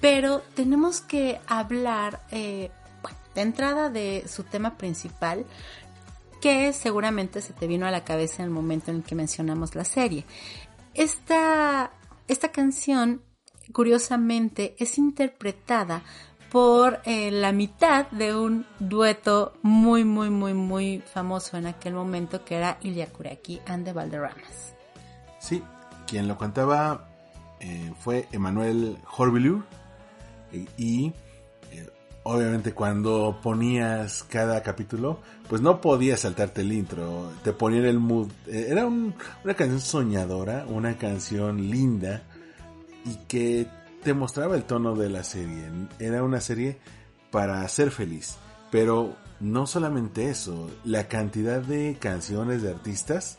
[0.00, 2.70] pero tenemos que hablar, eh,
[3.02, 5.44] bueno, de entrada de su tema principal,
[6.40, 9.74] que seguramente se te vino a la cabeza en el momento en el que mencionamos
[9.74, 10.24] la serie.
[10.94, 11.90] Esta,
[12.28, 13.22] esta canción
[13.72, 16.02] curiosamente, es interpretada
[16.50, 22.44] por eh, la mitad de un dueto muy, muy, muy, muy famoso en aquel momento
[22.44, 24.74] que era Ilya Kuraki and Valderramas.
[25.38, 25.62] Sí,
[26.06, 27.08] quien lo cantaba
[27.60, 29.62] eh, fue Emanuel Horvilur
[30.78, 31.12] y,
[31.70, 31.90] eh,
[32.22, 38.30] obviamente cuando ponías cada capítulo, pues no podías saltarte el intro, te ponían el mood.
[38.46, 42.22] Era una canción soñadora, una canción linda
[43.08, 43.66] y que
[44.02, 45.70] te mostraba el tono de la serie.
[45.98, 46.78] Era una serie
[47.30, 48.36] para ser feliz.
[48.70, 53.38] Pero no solamente eso, la cantidad de canciones de artistas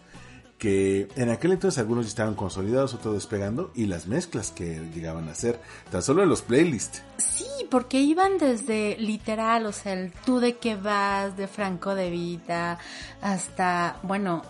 [0.58, 5.32] que en aquel entonces algunos estaban consolidados, otros despegando, y las mezclas que llegaban a
[5.32, 7.02] hacer, tan solo en los playlists.
[7.18, 12.10] Sí, porque iban desde literal, o sea, el tú de qué vas, de Franco de
[12.10, 12.78] Vita,
[13.22, 14.44] hasta, bueno,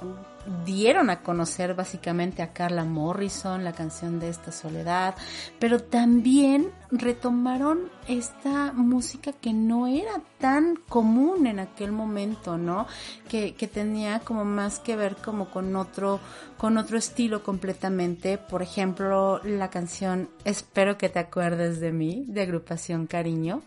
[0.65, 5.15] dieron a conocer básicamente a Carla Morrison, la canción de esta soledad,
[5.59, 12.87] pero también retomaron esta música que no era tan común en aquel momento, ¿no?
[13.27, 16.19] Que, que tenía como más que ver como con otro,
[16.57, 18.37] con otro estilo completamente.
[18.37, 23.61] Por ejemplo, la canción Espero que te acuerdes de mí, de agrupación Cariño,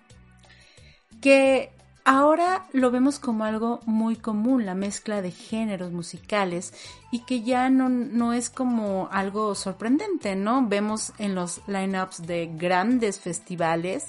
[1.21, 1.71] que
[2.05, 6.75] Ahora lo vemos como algo muy común, la mezcla de géneros musicales
[7.13, 10.67] y que ya no, no es como algo sorprendente, ¿no?
[10.67, 14.07] Vemos en los lineups de grandes festivales,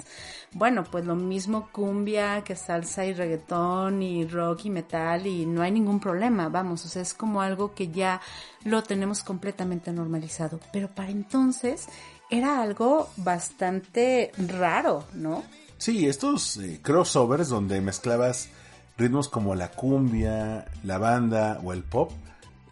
[0.50, 5.62] bueno, pues lo mismo cumbia que salsa y reggaetón y rock y metal y no
[5.62, 8.20] hay ningún problema, vamos, o sea, es como algo que ya
[8.64, 11.86] lo tenemos completamente normalizado, pero para entonces
[12.28, 15.44] era algo bastante raro, ¿no?
[15.84, 18.48] Sí, estos eh, crossovers donde mezclabas
[18.96, 22.10] ritmos como la cumbia, la banda o el pop,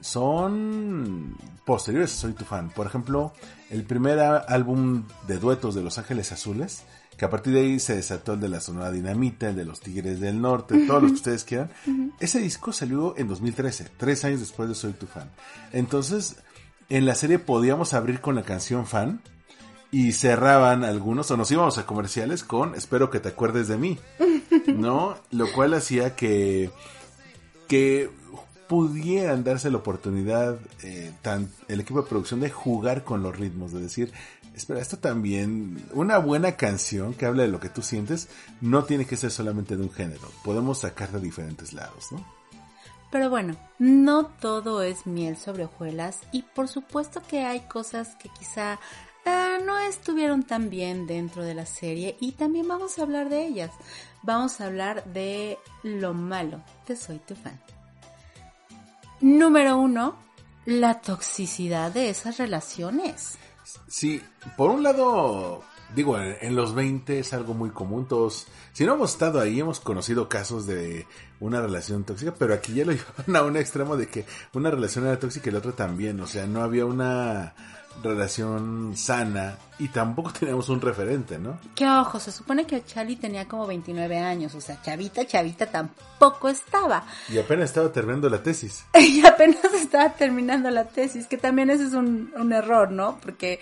[0.00, 1.36] son
[1.66, 2.70] posteriores a Soy tu fan.
[2.70, 3.34] Por ejemplo,
[3.68, 6.84] el primer álbum de duetos de Los Ángeles Azules,
[7.18, 9.80] que a partir de ahí se desató el de la Sonora Dinamita, el de los
[9.80, 11.70] Tigres del Norte, todos los que ustedes quieran.
[12.18, 15.30] Ese disco salió en 2013, tres años después de Soy tu fan.
[15.74, 16.36] Entonces,
[16.88, 19.20] en la serie podíamos abrir con la canción fan
[19.92, 23.98] y cerraban algunos, o nos íbamos a comerciales con Espero que te acuerdes de mí,
[24.66, 25.16] ¿no?
[25.30, 26.70] Lo cual hacía que,
[27.68, 28.10] que
[28.68, 33.70] pudieran darse la oportunidad, eh, tan, el equipo de producción, de jugar con los ritmos,
[33.70, 34.14] de decir,
[34.56, 38.30] espera, esto también, una buena canción que habla de lo que tú sientes,
[38.62, 42.26] no tiene que ser solamente de un género, podemos sacar de diferentes lados, ¿no?
[43.10, 48.30] Pero bueno, no todo es miel sobre hojuelas y por supuesto que hay cosas que
[48.30, 48.80] quizá
[49.24, 53.46] eh, no estuvieron tan bien dentro de la serie y también vamos a hablar de
[53.46, 53.70] ellas.
[54.22, 57.60] Vamos a hablar de lo malo de Soy tu fan.
[59.20, 60.16] Número uno,
[60.64, 63.38] la toxicidad de esas relaciones.
[63.88, 64.20] Sí,
[64.56, 65.62] por un lado,
[65.94, 68.06] digo, en los 20 es algo muy común.
[68.06, 71.06] Todos, si no hemos estado ahí, hemos conocido casos de
[71.40, 72.92] una relación tóxica, pero aquí ya lo
[73.26, 76.20] llevan a un extremo de que una relación era tóxica y la otra también.
[76.20, 77.54] O sea, no había una
[78.02, 81.58] relación sana y tampoco teníamos un referente, ¿no?
[81.74, 86.48] Qué ojo, se supone que Charlie tenía como 29 años, o sea, chavita, chavita tampoco
[86.48, 87.04] estaba.
[87.28, 88.84] Y apenas estaba terminando la tesis.
[88.94, 93.18] y apenas estaba terminando la tesis, que también ese es un, un error, ¿no?
[93.20, 93.60] Porque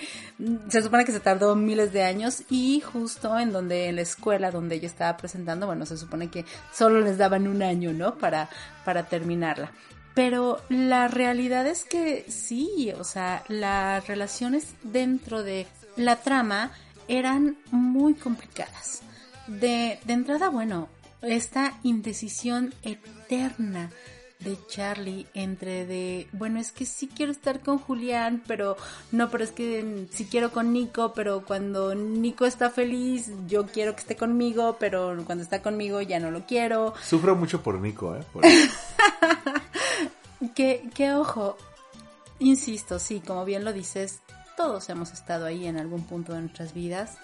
[0.69, 4.51] se supone que se tardó miles de años y justo en donde, en la escuela
[4.51, 8.17] donde ella estaba presentando, bueno, se supone que solo les daban un año, ¿no?
[8.17, 8.49] Para,
[8.85, 9.73] para terminarla.
[10.15, 16.73] Pero la realidad es que sí, o sea, las relaciones dentro de la trama
[17.09, 19.03] eran muy complicadas.
[19.47, 20.89] De, de entrada, bueno,
[21.23, 23.91] esta indecisión eterna
[24.41, 28.77] de Charlie entre de, bueno, es que sí quiero estar con Julián, pero
[29.13, 33.95] no, pero es que sí quiero con Nico, pero cuando Nico está feliz, yo quiero
[33.95, 36.95] que esté conmigo, pero cuando está conmigo ya no lo quiero.
[37.03, 38.25] Sufro mucho por Nico, ¿eh?
[40.55, 41.57] que, que ojo,
[42.39, 44.21] insisto, sí, como bien lo dices,
[44.57, 47.19] todos hemos estado ahí en algún punto de nuestras vidas.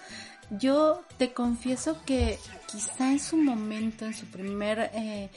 [0.49, 5.29] Yo te confieso que quizá en su momento, en su primer eh,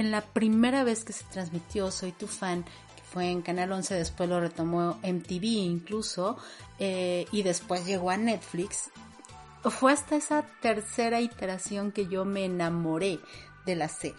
[0.00, 3.94] en la primera vez que se transmitió Soy tu fan, que fue en Canal 11,
[3.94, 6.38] después lo retomó MTV incluso,
[6.78, 8.90] eh, y después llegó a Netflix,
[9.62, 13.20] fue hasta esa tercera iteración que yo me enamoré
[13.66, 14.16] de la serie,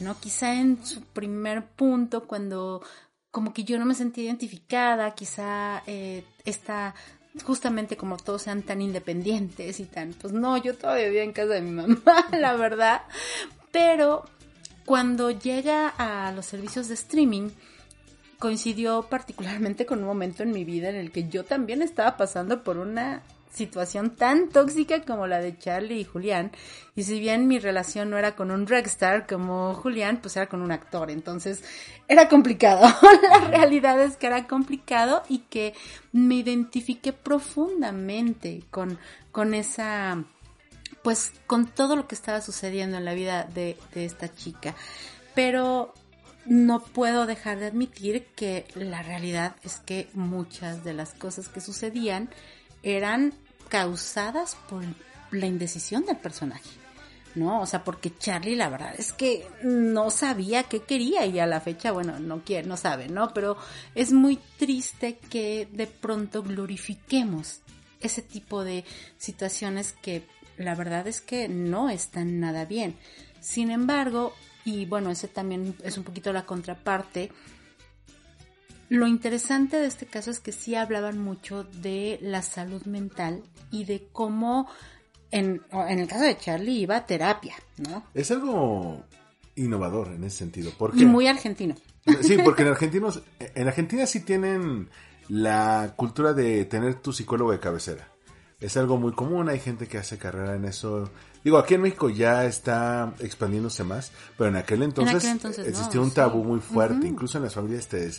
[0.00, 0.20] ¿no?
[0.20, 2.82] Quizá en su primer punto, cuando
[3.30, 6.94] como que yo no me sentí identificada, quizá eh, esta
[7.42, 11.54] justamente como todos sean tan independientes y tan, pues no, yo todavía vivía en casa
[11.54, 13.02] de mi mamá, la verdad,
[13.72, 14.24] pero
[14.84, 17.50] cuando llega a los servicios de streaming,
[18.38, 22.62] coincidió particularmente con un momento en mi vida en el que yo también estaba pasando
[22.62, 23.22] por una
[23.54, 26.50] situación tan tóxica como la de Charlie y Julián.
[26.96, 30.60] Y si bien mi relación no era con un rockstar como Julián, pues era con
[30.60, 31.10] un actor.
[31.10, 31.64] Entonces
[32.08, 32.86] era complicado.
[33.30, 35.72] la realidad es que era complicado y que
[36.12, 38.98] me identifiqué profundamente con,
[39.30, 40.24] con esa
[41.04, 44.74] pues con todo lo que estaba sucediendo en la vida de, esta chica.
[45.34, 45.92] Pero
[46.46, 51.60] no puedo dejar de admitir que la realidad es que muchas de las cosas que
[51.60, 52.30] sucedían
[52.82, 53.34] eran
[53.68, 54.82] causadas por
[55.30, 56.70] la indecisión del personaje.
[57.34, 57.60] ¿no?
[57.60, 61.60] O sea, porque Charlie la verdad es que no sabía qué quería y a la
[61.60, 63.34] fecha, bueno, no quiere, no sabe, ¿no?
[63.34, 63.58] Pero
[63.94, 67.60] es muy triste que de pronto glorifiquemos
[68.00, 68.84] ese tipo de
[69.18, 70.26] situaciones que
[70.56, 72.96] la verdad es que no están nada bien.
[73.40, 74.32] Sin embargo,
[74.64, 77.30] y bueno, ese también es un poquito la contraparte,
[78.88, 83.84] lo interesante de este caso es que sí hablaban mucho de la salud mental y
[83.84, 84.68] de cómo,
[85.30, 88.04] en, en el caso de Charlie, iba a terapia, ¿no?
[88.14, 89.02] Es algo
[89.56, 90.70] innovador en ese sentido.
[90.78, 91.74] Porque, y muy argentino.
[92.20, 94.90] Sí, porque en, argentinos, en Argentina sí tienen
[95.28, 98.13] la cultura de tener tu psicólogo de cabecera
[98.64, 101.10] es algo muy común, hay gente que hace carrera en eso.
[101.44, 105.22] Digo, aquí en México ya está expandiéndose más, pero en aquel entonces,
[105.58, 107.06] existía un tabú muy fuerte.
[107.06, 108.10] Incluso en las familias te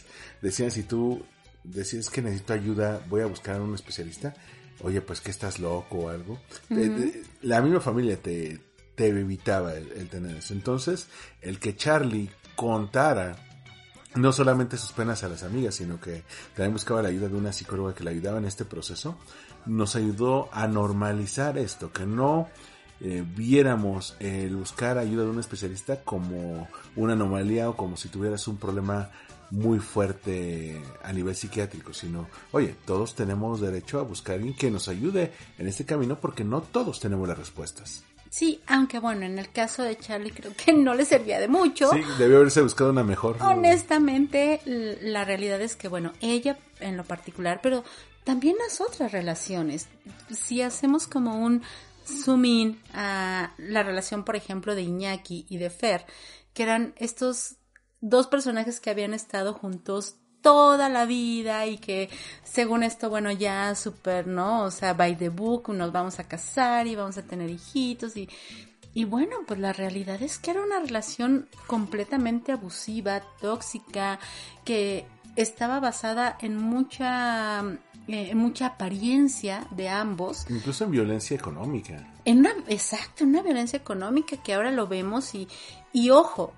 [0.43, 1.23] decían, si tú
[1.63, 4.35] decías que necesito ayuda, voy a buscar a un especialista.
[4.83, 6.39] Oye, pues que estás loco o algo.
[7.41, 8.59] la misma familia te,
[8.93, 10.53] te evitaba el tener eso.
[10.53, 11.07] Entonces,
[11.41, 13.35] el que Charlie contara
[14.15, 16.23] no solamente sus penas a las amigas, sino que
[16.55, 19.17] también buscaba la ayuda de una psicóloga que le ayudaba en este proceso,
[19.65, 22.49] nos ayudó a normalizar esto, que no
[23.01, 28.47] eh, viéramos el buscar ayuda de un especialista como una anomalía o como si tuvieras
[28.47, 29.09] un problema
[29.51, 34.71] muy fuerte a nivel psiquiátrico, sino, oye, todos tenemos derecho a buscar a alguien que
[34.71, 38.03] nos ayude en este camino porque no todos tenemos las respuestas.
[38.29, 41.89] Sí, aunque bueno, en el caso de Charlie creo que no le servía de mucho.
[41.91, 43.37] Sí, debió haberse buscado una mejor.
[43.39, 47.85] Honestamente, la realidad es que bueno, ella en lo particular, pero
[48.25, 49.87] también las otras relaciones.
[50.29, 51.61] Si hacemos como un
[52.05, 56.05] zoom in a la relación, por ejemplo, de Iñaki y de Fer,
[56.53, 57.55] que eran estos
[58.01, 62.09] dos personajes que habían estado juntos toda la vida y que
[62.43, 64.63] según esto, bueno, ya súper, ¿no?
[64.63, 68.29] O sea, by the book, nos vamos a casar y vamos a tener hijitos y,
[68.93, 74.19] y bueno, pues la realidad es que era una relación completamente abusiva, tóxica,
[74.63, 77.63] que estaba basada en mucha
[78.07, 80.45] eh, en mucha apariencia de ambos.
[80.49, 82.07] Incluso en violencia económica.
[82.25, 85.47] En una, exacto, una violencia económica que ahora lo vemos y,
[85.91, 86.53] y ojo,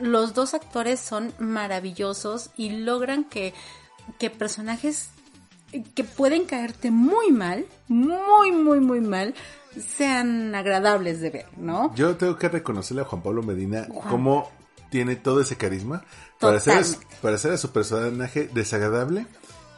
[0.00, 3.52] los dos actores son maravillosos y logran que,
[4.18, 5.10] que personajes
[5.94, 9.34] que pueden caerte muy mal, muy, muy, muy mal,
[9.96, 11.94] sean agradables de ver, ¿no?
[11.94, 14.50] Yo tengo que reconocerle a Juan Pablo Medina cómo
[14.90, 16.04] tiene todo ese carisma
[16.38, 16.84] para hacer,
[17.20, 19.26] para hacer a su personaje desagradable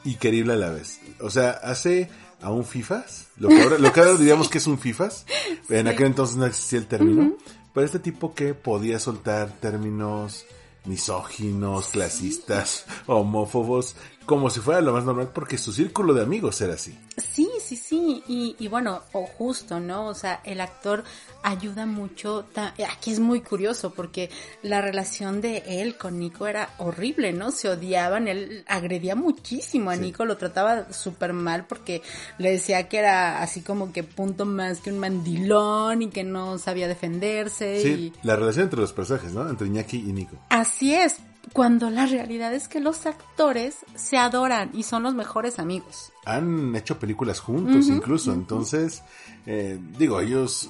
[0.04, 1.00] y querible a la vez.
[1.20, 4.66] O sea, hace a un FIFAs, lo que ahora, lo que ahora diríamos que es
[4.66, 5.26] un FIFAs,
[5.68, 7.36] en aquel entonces no existía el término,
[7.74, 10.46] pero este tipo que podía soltar términos
[10.84, 13.96] misóginos, clasistas, homófobos,
[14.28, 16.94] como si fuera lo más normal, porque su círculo de amigos era así.
[17.16, 20.06] Sí, sí, sí, y, y bueno, o justo, ¿no?
[20.06, 21.02] O sea, el actor
[21.42, 22.44] ayuda mucho.
[22.54, 24.28] Aquí es muy curioso porque
[24.62, 27.50] la relación de él con Nico era horrible, ¿no?
[27.50, 32.02] Se odiaban, él agredía muchísimo a Nico, lo trataba súper mal porque
[32.36, 36.58] le decía que era así como que punto más que un mandilón y que no
[36.58, 37.80] sabía defenderse.
[37.82, 39.48] Sí, la relación entre los personajes, ¿no?
[39.48, 40.36] Entre Iñaki y Nico.
[40.50, 41.16] Así es,
[41.52, 46.12] cuando la realidad es que los actores se adoran y son los mejores amigos.
[46.24, 49.02] Han hecho películas juntos incluso, entonces,
[49.46, 50.68] eh, digo, ellos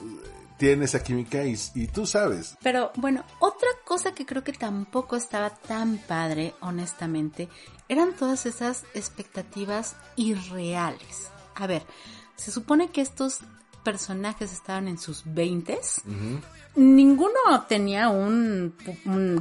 [0.58, 2.56] tiene esa química y, tú sabes.
[2.62, 7.48] Pero bueno, otra cosa que creo que tampoco estaba tan padre, honestamente,
[7.88, 11.30] eran todas esas expectativas irreales.
[11.54, 11.84] A ver,
[12.36, 13.38] se supone que estos
[13.84, 16.02] personajes estaban en sus veintes.
[16.78, 18.74] Ninguno tenía un,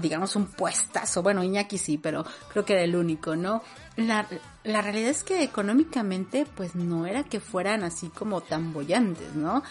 [0.01, 1.21] digamos, un puestazo.
[1.21, 3.61] Bueno, Iñaki sí, pero creo que era el único, ¿no?
[3.95, 4.27] La,
[4.63, 9.63] la realidad es que económicamente, pues no era que fueran así como tan bollantes, ¿no?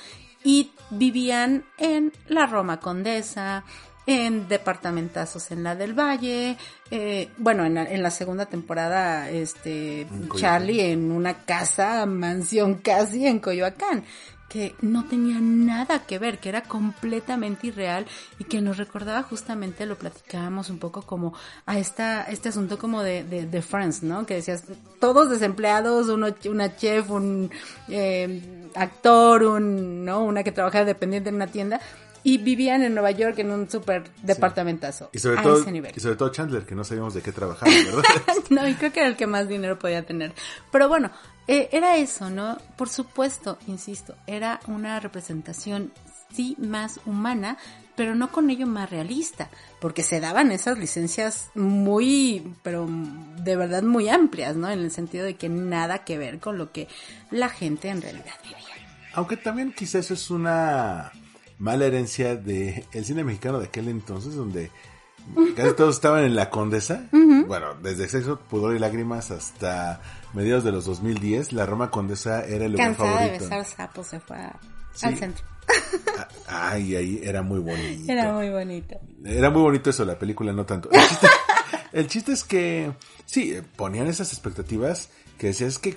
[0.46, 3.64] y vivían en la Roma Condesa,
[4.06, 6.56] en departamentazos en la del Valle,
[6.90, 13.26] eh, bueno, en la, en la, segunda temporada, este, Charlie en una casa, mansión casi
[13.26, 14.04] en Coyoacán
[14.48, 18.06] que no tenía nada que ver, que era completamente irreal
[18.38, 21.34] y que nos recordaba justamente, lo platicábamos un poco como
[21.66, 24.24] a esta, este asunto como de, de, Friends, ¿no?
[24.24, 24.64] Que decías,
[25.00, 27.50] todos desempleados, uno, una chef, un
[27.88, 30.24] eh, actor, un, ¿no?
[30.24, 31.80] Una que trabaja dependiente en una tienda
[32.26, 35.10] y vivían en Nueva York en un súper departamentazo.
[35.12, 35.64] Y sobre todo,
[35.94, 38.02] y sobre todo Chandler, que no sabíamos de qué trabajaba, ¿verdad?
[38.50, 40.34] no, y creo que era el que más dinero podía tener.
[40.72, 41.12] Pero bueno,
[41.46, 42.58] eh, era eso, ¿no?
[42.76, 45.92] Por supuesto, insisto, era una representación
[46.34, 47.58] sí más humana,
[47.94, 49.48] pero no con ello más realista,
[49.80, 52.88] porque se daban esas licencias muy, pero
[53.36, 54.68] de verdad muy amplias, ¿no?
[54.68, 56.88] En el sentido de que nada que ver con lo que
[57.30, 58.58] la gente en realidad vivía.
[59.12, 61.12] Aunque también quizás es una
[61.58, 64.70] mala herencia de el cine mexicano de aquel entonces, donde
[65.56, 67.08] casi todos estaban en la Condesa.
[67.46, 70.00] Bueno, desde Sexo, Pudor y Lágrimas hasta
[70.34, 73.32] mediados de los 2010, la Roma Condesa era el lugar Cansada favorito.
[73.32, 75.44] de besar sapos se fue al centro.
[76.16, 76.28] Ah,
[76.70, 78.12] ay, ahí era muy bonito.
[78.12, 79.00] Era muy bonito.
[79.24, 80.90] Era muy bonito eso, la película no tanto.
[80.92, 81.26] El chiste,
[81.92, 82.92] el chiste es que,
[83.24, 85.96] sí, ponían esas expectativas que decías que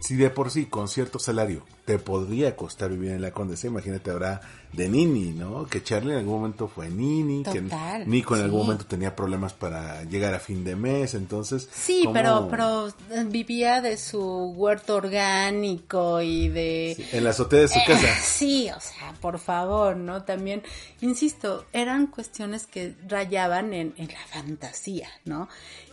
[0.00, 4.10] si de por sí con cierto salario te podría costar vivir en la Condesa, imagínate
[4.10, 4.40] ahora
[4.72, 5.66] de Nini, ¿no?
[5.66, 7.62] Que Charlie en algún momento fue Nini, que
[8.06, 11.68] Nico en algún momento tenía problemas para llegar a fin de mes, entonces...
[11.72, 12.92] Sí, pero, pero eh,
[13.26, 14.20] vivía de su
[14.56, 17.08] huerto orgánico y de...
[17.12, 18.14] en la azotea de su casa.
[18.22, 20.22] Sí, o sea, por favor, ¿no?
[20.22, 20.62] También,
[21.00, 25.48] insisto, eran cuestiones que rayaban en, en la fantasía, ¿no?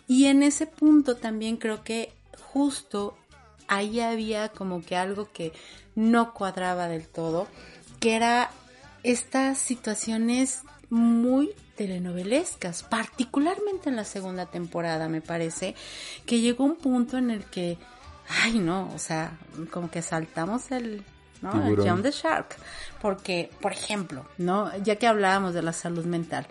[0.07, 2.13] Y en ese punto también creo que
[2.53, 3.17] justo
[3.67, 5.53] ahí había como que algo que
[5.95, 7.47] no cuadraba del todo,
[7.99, 8.51] que era
[9.03, 15.75] estas situaciones muy telenovelescas, particularmente en la segunda temporada, me parece,
[16.25, 17.77] que llegó un punto en el que,
[18.43, 19.37] ay no, o sea,
[19.71, 21.03] como que saltamos el,
[21.41, 21.51] ¿no?
[21.75, 22.55] Jump the Shark.
[23.01, 24.75] Porque, por ejemplo, ¿no?
[24.79, 26.47] Ya que hablábamos de la salud mental,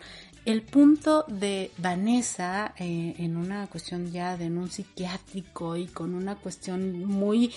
[0.46, 6.14] el punto de Vanessa eh, en una cuestión ya de en un psiquiátrico y con
[6.14, 7.52] una cuestión muy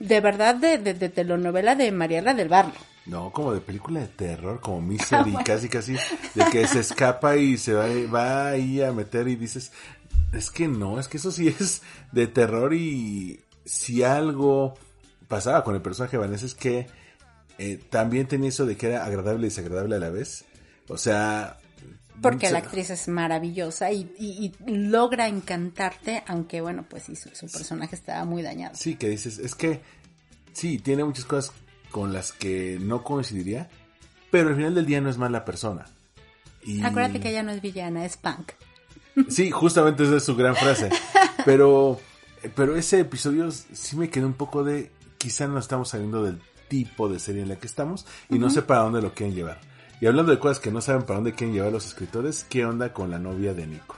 [0.00, 2.74] de verdad de, de, de telenovela de Mariela del Barrio.
[3.06, 7.56] No, como de película de terror, como Misery, casi casi, de que se escapa y
[7.56, 9.70] se va, va ahí a meter y dices,
[10.32, 14.74] es que no, es que eso sí es de terror y si algo
[15.28, 16.88] pasaba con el personaje de Vanessa es que
[17.58, 20.44] eh, también tenía eso de que era agradable y desagradable a la vez.
[20.88, 21.58] O sea...
[22.22, 27.28] Porque la actriz es maravillosa y, y- y logra encantarte, aunque bueno, pues sí, su,
[27.30, 28.74] su personaje estaba muy dañado.
[28.76, 29.80] Sí, que dices, es que
[30.52, 31.52] sí, tiene muchas cosas
[31.90, 33.68] con las que no coincidiría,
[34.30, 35.86] pero al final del día no es mala persona.
[36.64, 36.82] Y...
[36.82, 38.52] Acuérdate que ella no es villana, es punk.
[39.28, 40.90] Sí, justamente esa es su gran frase.
[41.44, 41.98] Pero,
[42.54, 47.08] pero ese episodio sí me quedó un poco de, quizá no estamos saliendo del tipo
[47.08, 49.60] de serie en la que estamos y no sé para dónde lo quieren llevar.
[50.00, 52.92] Y hablando de cosas que no saben para dónde quieren llevar los escritores, ¿qué onda
[52.92, 53.96] con la novia de Nico?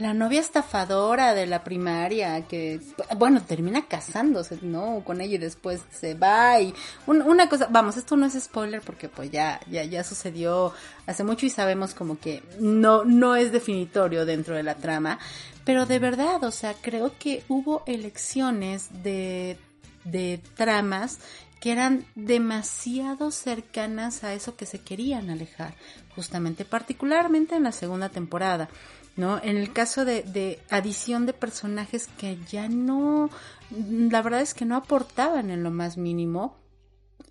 [0.00, 2.80] La novia estafadora de la primaria que,
[3.16, 5.02] bueno, termina casándose, ¿no?
[5.04, 6.72] Con ella y después se va y
[7.08, 10.72] un- una cosa, vamos, esto no es spoiler porque pues ya, ya, ya sucedió
[11.06, 15.18] hace mucho y sabemos como que no, no es definitorio dentro de la trama,
[15.64, 19.58] pero de verdad, o sea, creo que hubo elecciones de,
[20.04, 21.18] de tramas
[21.60, 25.74] que eran demasiado cercanas a eso que se querían alejar,
[26.14, 28.68] justamente, particularmente en la segunda temporada.
[29.16, 29.40] ¿no?
[29.42, 33.30] En el caso de, de adición de personajes que ya no,
[33.70, 36.56] la verdad es que no aportaban en lo más mínimo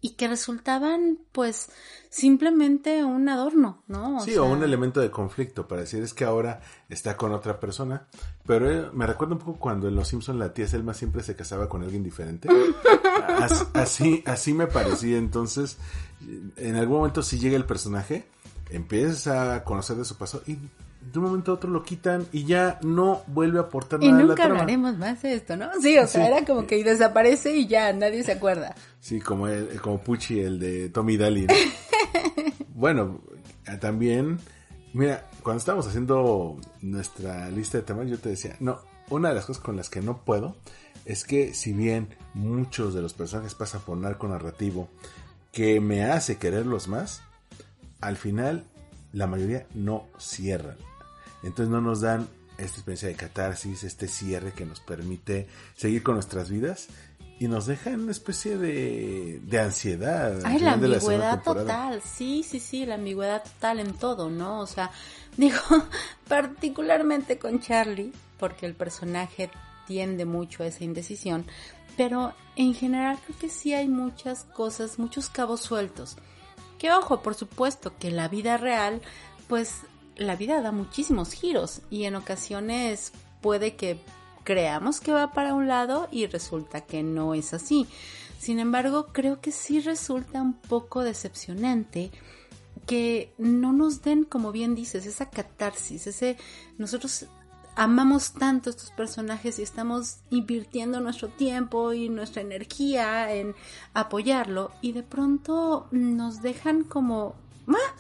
[0.02, 1.70] y que resultaban pues
[2.10, 4.20] simplemente un adorno, ¿no?
[4.22, 7.60] sí, sea, o un elemento de conflicto para decir es que ahora está con otra
[7.60, 8.08] persona.
[8.46, 11.36] Pero eh, me recuerda un poco cuando en Los Simpson la tía Selma siempre se
[11.36, 12.48] casaba con alguien diferente.
[13.28, 15.18] As- así, así me parecía.
[15.18, 15.78] Entonces,
[16.58, 18.28] en algún momento si llega el personaje,
[18.70, 20.58] empiezas a conocer de su paso y
[21.12, 24.18] de un momento a otro lo quitan y ya no vuelve a aportar Y nada
[24.18, 24.60] a la nunca trama.
[24.62, 25.70] hablaremos más de esto, ¿no?
[25.82, 26.32] Sí, o sea, Sí.
[26.34, 28.76] era como que desaparece y ya nadie se acuerda.
[29.00, 31.48] Sí, como el, como Pucci, el de Tommy Daly.
[31.48, 31.54] ¿no?
[32.76, 33.22] bueno,
[33.68, 34.40] eh, también,
[34.94, 38.80] mira, cuando estábamos haciendo nuestra lista de temas, yo te decía, no,
[39.10, 40.58] una de las cosas con las que no puedo
[41.06, 44.90] es que si bien muchos de los personajes pasan por narco narrativo
[45.54, 47.22] que me hace quererlos más,
[48.02, 48.66] al final
[49.14, 50.76] la mayoría no cierran.
[51.44, 52.28] Entonces no nos dan
[52.58, 56.88] esta experiencia de catarsis, este cierre que nos permite seguir con nuestras vidas
[57.40, 60.40] y nos deja en una especie de, de ansiedad.
[60.44, 64.60] Ay, la ambigüedad total, sí, sí, sí, la ambigüedad total en todo, ¿no?
[64.60, 64.90] O sea,
[65.38, 65.60] digo,
[66.28, 69.52] particularmente con Charlie, porque el personaje
[69.86, 71.46] tiende mucho a esa indecisión,
[71.96, 76.18] pero en general creo que sí hay muchas cosas, muchos cabos sueltos.
[76.80, 79.02] Que ojo, por supuesto, que la vida real,
[79.48, 79.82] pues
[80.18, 83.12] la vida da muchísimos giros y en ocasiones
[83.42, 84.00] puede que
[84.44, 87.88] creamos que va para un lado y resulta que no es así.
[88.40, 92.12] Sin embargo, creo que sí resulta un poco decepcionante
[92.86, 96.38] que no nos den, como bien dices, esa catarsis, ese
[96.78, 97.26] nosotros
[97.76, 103.54] amamos tanto estos personajes y estamos invirtiendo nuestro tiempo y nuestra energía en
[103.94, 107.36] apoyarlo y de pronto nos dejan como
[107.68, 107.96] "Ah",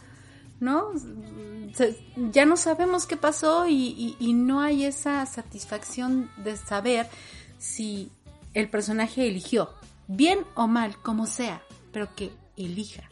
[0.59, 0.91] ¿no?
[2.31, 7.07] Ya no sabemos qué pasó y, y- y no hay esa satisfacción de saber
[7.59, 8.11] si
[8.53, 9.69] el personaje eligió,
[10.07, 13.03] bien o mal, como sea, pero que elija.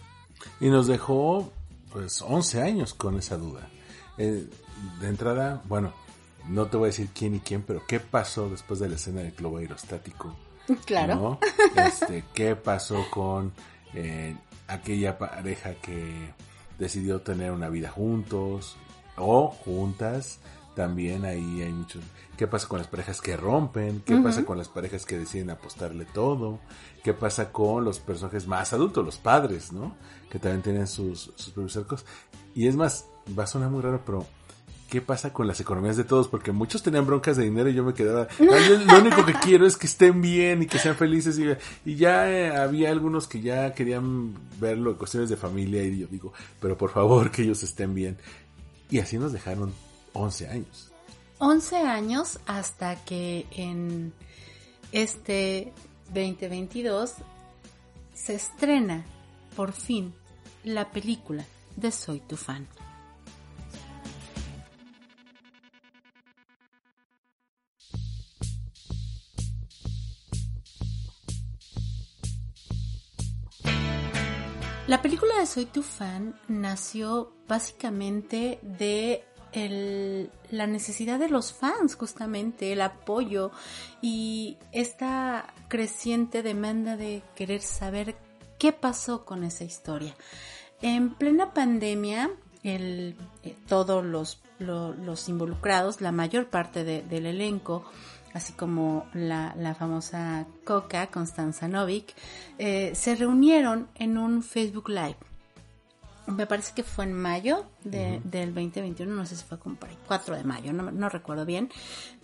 [0.59, 1.51] Y nos dejó
[1.91, 3.67] pues 11 años con esa duda.
[4.17, 4.47] Eh,
[4.99, 5.93] de entrada, bueno,
[6.47, 9.21] no te voy a decir quién y quién, pero ¿qué pasó después de la escena
[9.21, 10.35] del globo aerostático?
[10.85, 11.15] Claro.
[11.15, 11.39] ¿no?
[11.87, 13.53] Este, ¿Qué pasó con
[13.93, 14.35] eh,
[14.67, 16.33] aquella pareja que
[16.79, 18.77] decidió tener una vida juntos
[19.17, 20.39] o juntas?
[20.75, 22.03] También ahí hay muchos.
[22.35, 24.01] ¿Qué pasa con las parejas que rompen?
[24.01, 26.59] ¿Qué pasa con las parejas que deciden apostarle todo?
[27.01, 29.95] ¿Qué pasa con los personajes más adultos, los padres, ¿no?
[30.29, 32.05] Que también tienen sus, sus propios arcos.
[32.53, 33.05] Y es más,
[33.37, 34.25] va a sonar muy raro, pero
[34.95, 36.29] ¿qué pasa con las economías de todos?
[36.29, 39.33] Porque muchos tenían broncas de dinero y yo me quedaba, "Ay, yo lo único que
[39.33, 41.37] quiero es que estén bien y que sean felices.
[41.37, 41.47] Y,
[41.83, 46.07] y ya eh, había algunos que ya querían verlo en cuestiones de familia y yo
[46.07, 46.31] digo,
[46.61, 48.17] pero por favor que ellos estén bien.
[48.89, 49.73] Y así nos dejaron
[50.13, 50.93] 11 años.
[51.39, 54.13] 11 años hasta que en
[54.93, 55.73] este
[56.13, 57.15] 2022
[58.13, 59.03] se estrena
[59.57, 60.13] por fin
[60.63, 61.43] la película
[61.75, 62.65] de Soy tu fan.
[74.87, 79.23] La película de Soy tu fan nació básicamente de
[80.51, 83.51] la necesidad de los fans, justamente, el apoyo
[84.01, 88.15] y esta creciente demanda de querer saber
[88.59, 90.15] qué pasó con esa historia.
[90.83, 92.29] En plena pandemia,
[92.63, 97.85] el, eh, todos los, involucrados, la mayor parte del elenco,
[98.35, 102.13] así como la, la famosa Coca, Constanza Novik,
[102.59, 105.17] eh, se reunieron en un Facebook Live
[106.27, 109.89] me parece que fue en mayo de, del 2021, no sé si fue como por
[109.89, 111.69] ahí, 4 de mayo, no, no, recuerdo bien.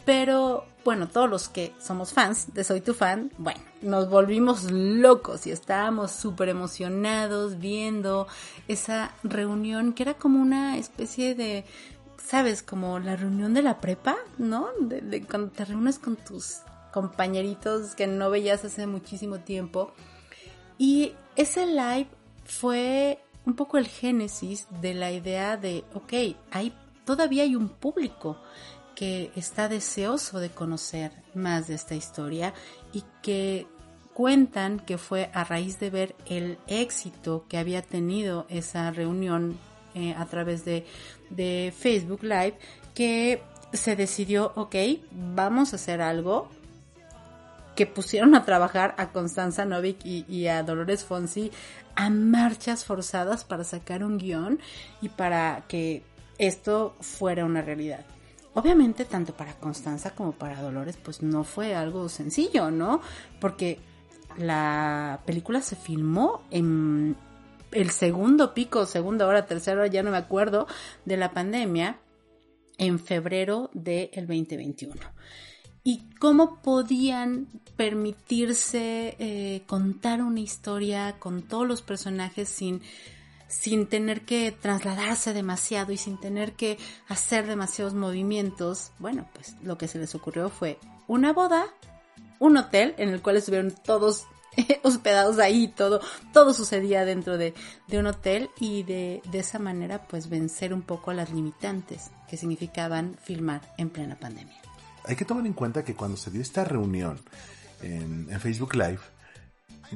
[0.06, 5.46] Pero bueno, todos los que somos fans de Soy tu fan, bueno, nos volvimos locos
[5.46, 8.28] y estábamos súper emocionados viendo
[8.68, 11.66] esa reunión que era como una especie de,
[12.26, 12.64] ¿sabes?
[12.64, 14.70] Como la reunión de la prepa, ¿no?
[14.80, 16.60] De, de cuando te reúnes con tus
[16.92, 19.94] compañeritos que no veías hace muchísimo tiempo.
[20.78, 22.08] Y ese live
[22.46, 26.14] fue un poco el génesis de la idea de, ok,
[26.52, 28.38] hay, todavía hay un público
[28.96, 32.54] que está deseoso de conocer más de esta historia
[32.94, 33.68] y que
[34.14, 39.58] cuentan que fue a raíz de ver el éxito que había tenido esa reunión
[39.96, 40.86] eh, a través de,
[41.30, 42.56] de Facebook Live
[42.94, 43.42] que
[43.74, 44.76] se decidió, ok,
[45.12, 46.50] vamos a hacer algo
[47.76, 51.52] que pusieron a trabajar a Constanza Novik y, a Dolores Fonsi
[51.96, 54.60] a marchas forzadas para sacar un guion
[55.02, 56.04] y para que
[56.38, 58.06] esto fuera una realidad.
[58.54, 63.02] Obviamente, tanto para Constanza como para Dolores, pues no fue algo sencillo, ¿no?
[63.40, 63.80] Porque
[64.38, 67.16] la película se filmó en
[67.72, 70.68] el segundo pico, segunda hora, tercera hora, ya no me acuerdo,
[71.06, 72.00] de la pandemia,
[72.78, 74.96] en febrero del 2021
[75.84, 82.82] y cómo podían permitirse eh, contar una historia con todos los personajes sin,
[83.48, 88.92] sin tener que trasladarse demasiado y sin tener que hacer demasiados movimientos.
[89.00, 91.66] Bueno, pues lo que se les ocurrió fue una boda,
[92.38, 94.28] un hotel en el cual estuvieron todos
[94.84, 96.02] hospedados ahí, todo,
[96.34, 97.54] todo sucedía dentro de,
[97.88, 102.38] de un hotel y de, de esa manera pues vencer un poco las limitantes que
[102.38, 104.62] significaban filmar en plena pandemia
[105.04, 107.20] hay que tomar en cuenta que cuando se dio esta reunión
[107.82, 109.00] en, Facebook Live,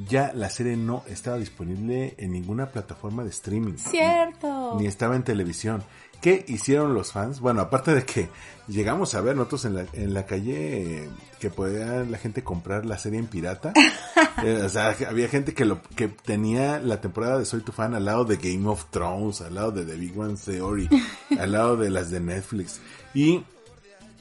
[0.08, 3.78] ya la serie no estaba disponible en ninguna plataforma de streaming.
[3.78, 4.78] Cierto.
[4.80, 5.84] Ni, estaba en televisión.
[6.26, 7.40] ¿Qué hicieron los fans?
[7.40, 8.30] Bueno, aparte de que
[8.68, 11.10] llegamos a ver nosotros en la, en la calle eh,
[11.40, 13.72] que podía la gente comprar la serie en pirata.
[14.44, 17.96] Eh, o sea, había gente que lo que tenía la temporada de Soy tu fan
[17.96, 20.90] al lado de Game of Thrones, al lado de The Big One Theory,
[21.40, 22.82] al lado de las de Netflix.
[23.14, 23.44] Y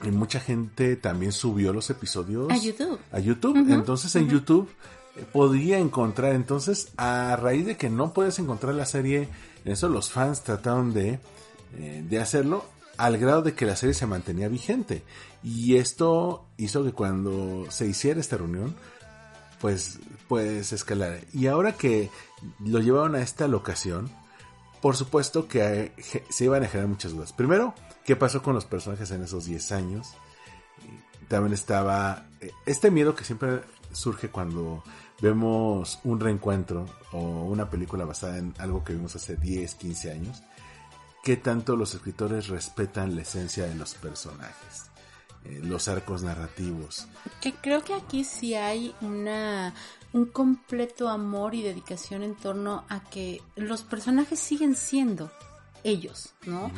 [0.05, 3.00] y mucha gente también subió los episodios a YouTube.
[3.11, 3.57] A YouTube.
[3.72, 4.68] entonces en YouTube
[5.16, 6.34] eh, podía encontrar.
[6.34, 9.28] Entonces, a raíz de que no puedes encontrar la serie,
[9.64, 11.18] eso los fans trataron de,
[11.77, 12.65] eh, de hacerlo
[12.97, 15.03] al grado de que la serie se mantenía vigente.
[15.43, 18.75] Y esto hizo que cuando se hiciera esta reunión,
[19.61, 19.99] pues,
[20.29, 21.21] pues escalar.
[21.33, 22.11] Y ahora que
[22.65, 24.11] lo llevaron a esta locación,
[24.81, 25.93] por supuesto que
[26.29, 27.33] se iban a generar muchas dudas.
[27.33, 30.09] Primero, ¿qué pasó con los personajes en esos 10 años?
[31.29, 33.62] También estaba eh, este miedo que siempre
[33.93, 34.83] surge cuando
[35.23, 40.43] vemos un reencuentro o una película basada en algo que vimos hace 10, 15 años.
[41.25, 44.91] ¿Qué tanto los escritores respetan la esencia de los personajes?
[45.45, 47.09] Eh, los arcos narrativos.
[47.41, 49.72] Que creo que aquí sí hay una
[50.12, 55.33] un completo amor y dedicación en torno a que los personajes siguen siendo
[55.83, 56.70] ellos, ¿no?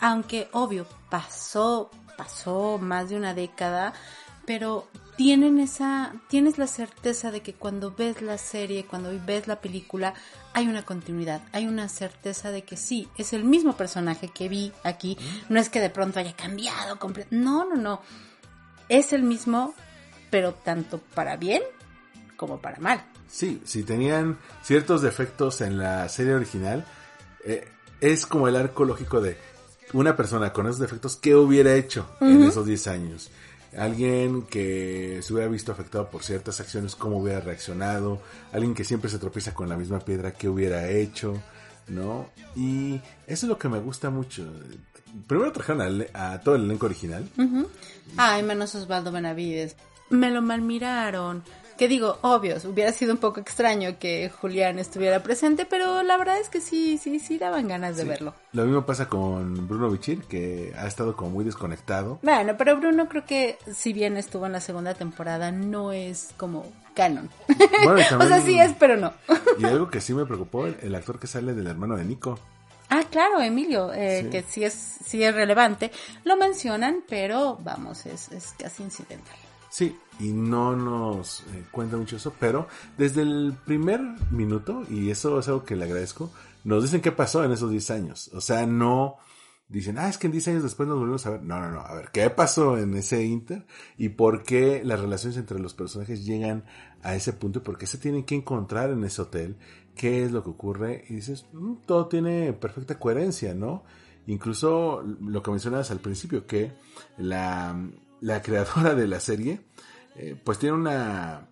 [0.00, 3.94] Aunque obvio pasó pasó más de una década,
[4.46, 4.86] pero
[5.16, 10.14] tienen esa tienes la certeza de que cuando ves la serie, cuando ves la película,
[10.52, 14.72] hay una continuidad, hay una certeza de que sí, es el mismo personaje que vi
[14.82, 15.16] aquí,
[15.48, 16.98] no es que de pronto haya cambiado,
[17.30, 18.00] no, no, no.
[18.88, 19.74] Es el mismo,
[20.30, 21.62] pero tanto para bien
[22.36, 23.04] como para mal.
[23.28, 26.84] Sí, si tenían ciertos defectos en la serie original,
[27.44, 27.68] eh,
[28.00, 29.38] es como el arco lógico de
[29.92, 33.30] una persona con esos defectos, ¿qué hubiera hecho en esos 10 años?
[33.76, 38.20] Alguien que se hubiera visto afectado por ciertas acciones, ¿cómo hubiera reaccionado?
[38.52, 41.40] Alguien que siempre se tropieza con la misma piedra, ¿qué hubiera hecho?
[41.88, 42.30] ¿No?
[42.56, 42.94] Y
[43.26, 44.46] eso es lo que me gusta mucho.
[45.26, 47.28] Primero trajeron a, todo el elenco original.
[48.16, 49.76] Ay, menos Osvaldo Benavides.
[50.10, 51.42] Me lo malmiraron
[51.76, 56.38] Que digo, obvio, hubiera sido un poco extraño que Julián estuviera presente, pero la verdad
[56.38, 58.34] es que sí, sí, sí daban ganas de verlo.
[58.52, 62.18] Lo mismo pasa con Bruno Bichir, que ha estado como muy desconectado.
[62.22, 66.64] Bueno, pero Bruno creo que si bien estuvo en la segunda temporada, no es como
[66.94, 67.28] canon.
[68.18, 69.12] o sea, sí es, pero no.
[69.58, 72.38] y algo que sí me preocupó, el, actor que sale del hermano de Nico.
[72.88, 75.90] Ah, claro, Emilio, eh, que sí es, sí es relevante.
[76.24, 79.36] Lo mencionan, pero vamos, es, es casi incidental.
[79.74, 84.00] Sí, y no nos eh, cuenta mucho eso, pero desde el primer
[84.30, 86.30] minuto, y eso es algo que le agradezco,
[86.62, 88.30] nos dicen qué pasó en esos 10 años.
[88.34, 89.16] O sea, no
[89.66, 91.42] dicen, ah, es que en 10 años después nos volvemos a ver.
[91.42, 91.80] No, no, no.
[91.80, 93.66] A ver, ¿qué pasó en ese Inter?
[93.98, 96.66] ¿Y por qué las relaciones entre los personajes llegan
[97.02, 97.58] a ese punto?
[97.58, 99.56] ¿Y por qué se tienen que encontrar en ese hotel?
[99.96, 101.04] ¿Qué es lo que ocurre?
[101.08, 103.82] Y dices, mm, todo tiene perfecta coherencia, ¿no?
[104.28, 106.74] Incluso lo que mencionabas al principio, que
[107.18, 107.76] la,
[108.20, 109.60] la creadora de la serie,
[110.16, 111.48] eh, pues tiene una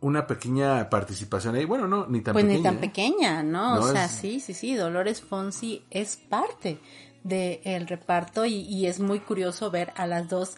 [0.00, 1.64] una pequeña participación ahí.
[1.64, 2.58] Bueno, no, ni tan pues pequeña.
[2.58, 2.80] ni tan ¿eh?
[2.80, 3.76] pequeña, ¿no?
[3.76, 6.78] o sea, sí, sí, sí, Dolores Fonsi es parte
[7.24, 10.56] del reparto y, y, es muy curioso ver a las dos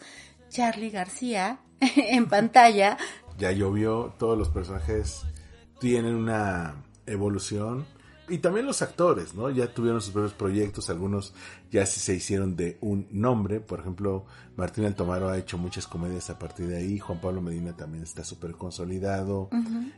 [0.49, 2.97] Charlie García en pantalla.
[3.37, 5.21] Ya llovió, todos los personajes
[5.79, 7.85] tienen una evolución
[8.31, 9.49] y también los actores, ¿no?
[9.49, 11.33] Ya tuvieron sus propios proyectos, algunos
[11.69, 14.25] ya se hicieron de un nombre, por ejemplo,
[14.55, 18.23] Martín Altomaro ha hecho muchas comedias a partir de ahí, Juan Pablo Medina también está
[18.23, 19.49] súper consolidado,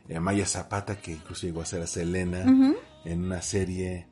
[0.10, 2.44] eh, Maya Zapata, que incluso llegó a ser a Selena
[3.06, 4.08] en una serie,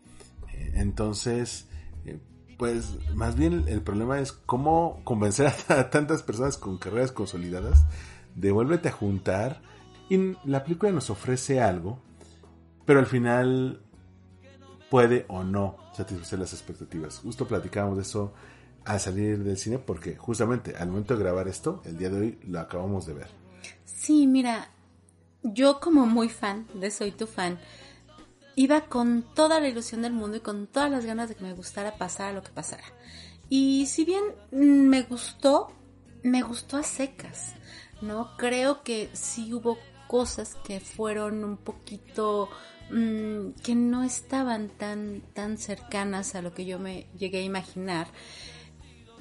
[0.53, 1.67] eh, entonces,
[2.05, 2.19] eh,
[2.59, 7.85] pues más bien el problema es cómo convencer a, tantas personas con carreras consolidadas
[8.35, 9.63] de vuélvete a juntar,
[10.09, 11.99] y la película nos ofrece algo,
[12.85, 13.81] pero al final
[14.91, 17.19] puede o no satisfacer las expectativas.
[17.19, 18.33] Justo platicábamos de eso
[18.83, 22.39] al salir del cine porque justamente al momento de grabar esto, el día de hoy
[22.45, 23.27] lo acabamos de ver.
[23.85, 24.69] Sí, mira,
[25.43, 27.57] yo como muy fan de Soy tu fan,
[28.55, 31.53] iba con toda la ilusión del mundo y con todas las ganas de que me
[31.53, 32.83] gustara pasar lo que pasara.
[33.47, 35.71] Y si bien me gustó,
[36.21, 37.53] me gustó a secas,
[38.01, 38.35] ¿no?
[38.35, 39.77] Creo que sí hubo
[40.09, 42.49] cosas que fueron un poquito
[42.91, 48.07] Mm, que no estaban tan, tan cercanas a lo que yo me llegué a imaginar.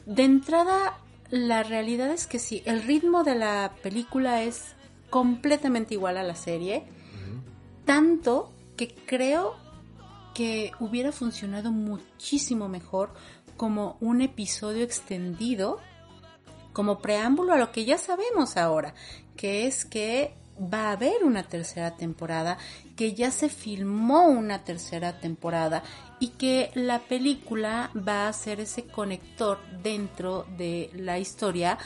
[0.06, 0.98] De entrada,
[1.30, 4.74] la realidad es que sí, el ritmo de la película es
[5.08, 6.84] completamente igual a la serie,
[7.84, 9.54] tanto que creo
[10.34, 13.12] que hubiera funcionado muchísimo mejor
[13.56, 15.78] como un episodio extendido,
[16.72, 18.94] como preámbulo a lo que ya sabemos ahora,
[19.36, 22.58] que es que va a haber una tercera temporada,
[22.96, 25.82] que ya se filmó una tercera temporada
[26.18, 31.78] y que la película va a ser ese conector dentro de la historia,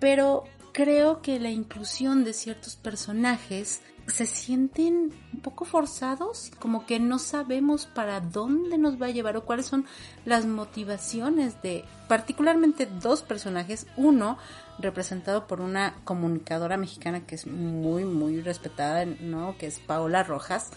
[0.00, 7.00] pero creo que la inclusión de ciertos personajes se sienten un poco forzados, como que
[7.00, 9.86] no sabemos para dónde nos va a llevar o cuáles son
[10.24, 14.38] las motivaciones de particularmente dos personajes, uno
[14.78, 19.56] representado por una comunicadora mexicana que es muy muy respetada, ¿no?
[19.56, 20.70] que es Paola Rojas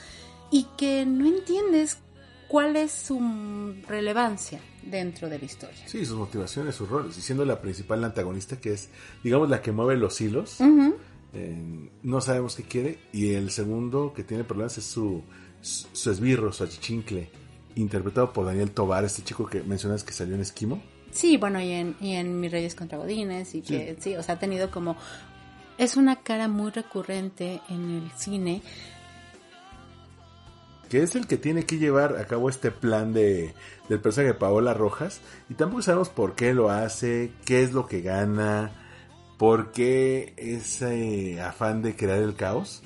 [0.51, 1.97] y que no entiendes
[2.47, 3.19] cuál es su
[3.87, 5.85] relevancia dentro de la historia.
[5.85, 8.89] Sí, sus motivaciones, sus roles, y siendo la principal antagonista que es,
[9.23, 10.59] digamos, la que mueve los hilos
[12.03, 12.99] no sabemos qué quiere.
[13.11, 15.23] Y el segundo que tiene problemas es su,
[15.61, 17.29] su, esbirro, su achichincle,
[17.75, 20.81] interpretado por Daniel Tobar, este chico que mencionas que salió en Esquimo.
[21.11, 24.15] Sí, bueno, y en, y en Mis Reyes contra Godines, y que sí.
[24.15, 24.97] o sea, ha tenido como...
[25.77, 28.63] Es una cara muy recurrente en el cine.
[30.89, 33.53] Que es el que tiene que llevar a cabo este plan de,
[33.87, 35.21] del personaje de Paola Rojas.
[35.49, 38.71] Y tampoco sabemos por qué lo hace, qué es lo que gana
[39.37, 42.81] ¿Por qué ese afán de crear el caos?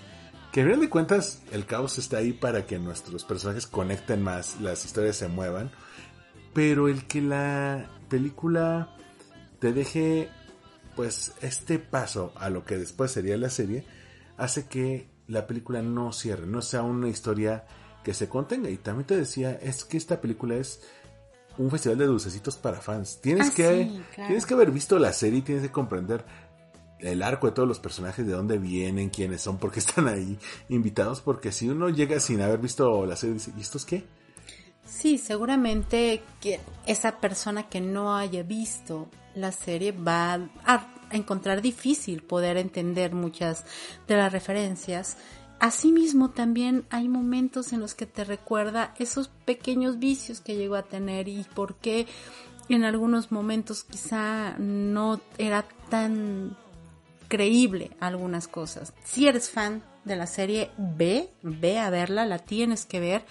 [0.52, 4.60] Que al final de cuentas el caos está ahí para que nuestros personajes conecten más,
[4.60, 5.72] las historias se muevan.
[6.54, 8.96] Pero el que la película
[9.60, 10.30] te deje
[10.96, 13.86] pues este paso a lo que después sería la serie
[14.38, 17.66] hace que la película no cierre, no sea una historia
[18.04, 18.70] que se contenga.
[18.70, 20.82] Y también te decía, es que esta película es
[21.58, 23.20] un festival de dulcecitos para fans.
[23.22, 26.26] Tienes ah, que tienes que haber visto la serie y tienes que comprender
[27.00, 30.38] el arco de todos los personajes, de dónde vienen, quiénes son, por qué están ahí
[30.70, 34.04] invitados, porque si uno llega sin haber visto la serie, dice, ¿y estos qué?
[34.86, 40.34] Sí, seguramente que esa persona que no haya visto la serie va
[40.66, 43.66] a encontrar difícil poder entender muchas
[44.08, 45.18] de las referencias.
[45.62, 50.82] Asimismo, también hay momentos en los que te recuerda esos pequeños vicios que llegó a
[50.82, 52.08] tener y por qué
[52.68, 56.58] en algunos momentos quizá no era tan
[57.28, 58.92] creíble algunas cosas.
[59.04, 63.24] Si eres fan de la serie, ve, ve a verla, la tienes que ver.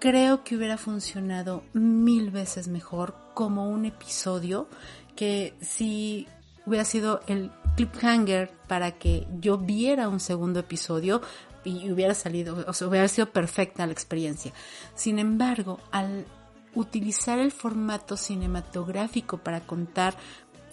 [0.00, 4.68] Creo que hubiera funcionado mil veces mejor como un episodio
[5.16, 6.28] que si
[6.66, 11.22] hubiera sido el cliffhanger para que yo viera un segundo episodio
[11.64, 14.52] y hubiera salido, o sea, hubiera sido perfecta la experiencia.
[14.94, 16.26] Sin embargo, al
[16.74, 20.16] utilizar el formato cinematográfico para contar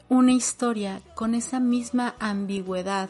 [0.08, 3.10] una historia con esa misma ambigüedad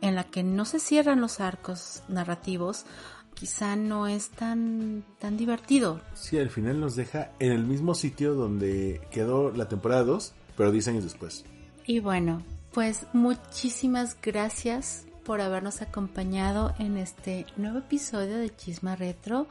[0.00, 2.86] en la que no se cierran los arcos narrativos,
[3.34, 6.00] quizá no es tan, tan divertido.
[6.14, 10.72] Sí, al final nos deja en el mismo sitio donde quedó la temporada 2, pero
[10.72, 11.44] 10 años después.
[11.86, 12.42] Y bueno,
[12.72, 19.46] pues muchísimas gracias por habernos acompañado en este nuevo episodio de Chisma Retro.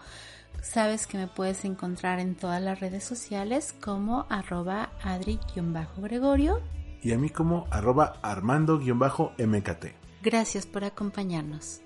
[0.62, 6.62] Sabes que me puedes encontrar en todas las redes sociales como arroba adri-gregorio.
[7.02, 9.86] Y a mí como arroba armando-mkt.
[10.22, 11.80] Gracias por acompañarnos.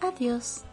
[0.00, 0.64] Adiós.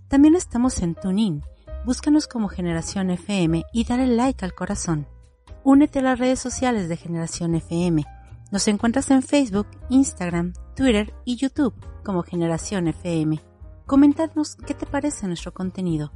[0.07, 1.41] También estamos en TuneIn.
[1.85, 5.07] Búscanos como Generación FM y dale like al corazón.
[5.63, 8.05] Únete a las redes sociales de Generación FM.
[8.51, 11.73] Nos encuentras en Facebook, Instagram, Twitter y YouTube
[12.03, 13.48] como Generación FM.
[13.89, 16.11] Comentadnos qué te parece nuestro contenido.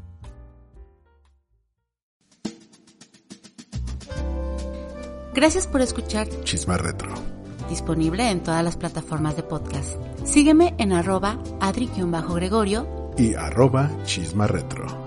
[5.34, 7.10] Gracias por escuchar Chisma Retro.
[7.70, 10.00] Disponible en todas las plataformas de podcast.
[10.24, 15.03] Sígueme en arroba adri-gregorio y arroba Chisma Retro.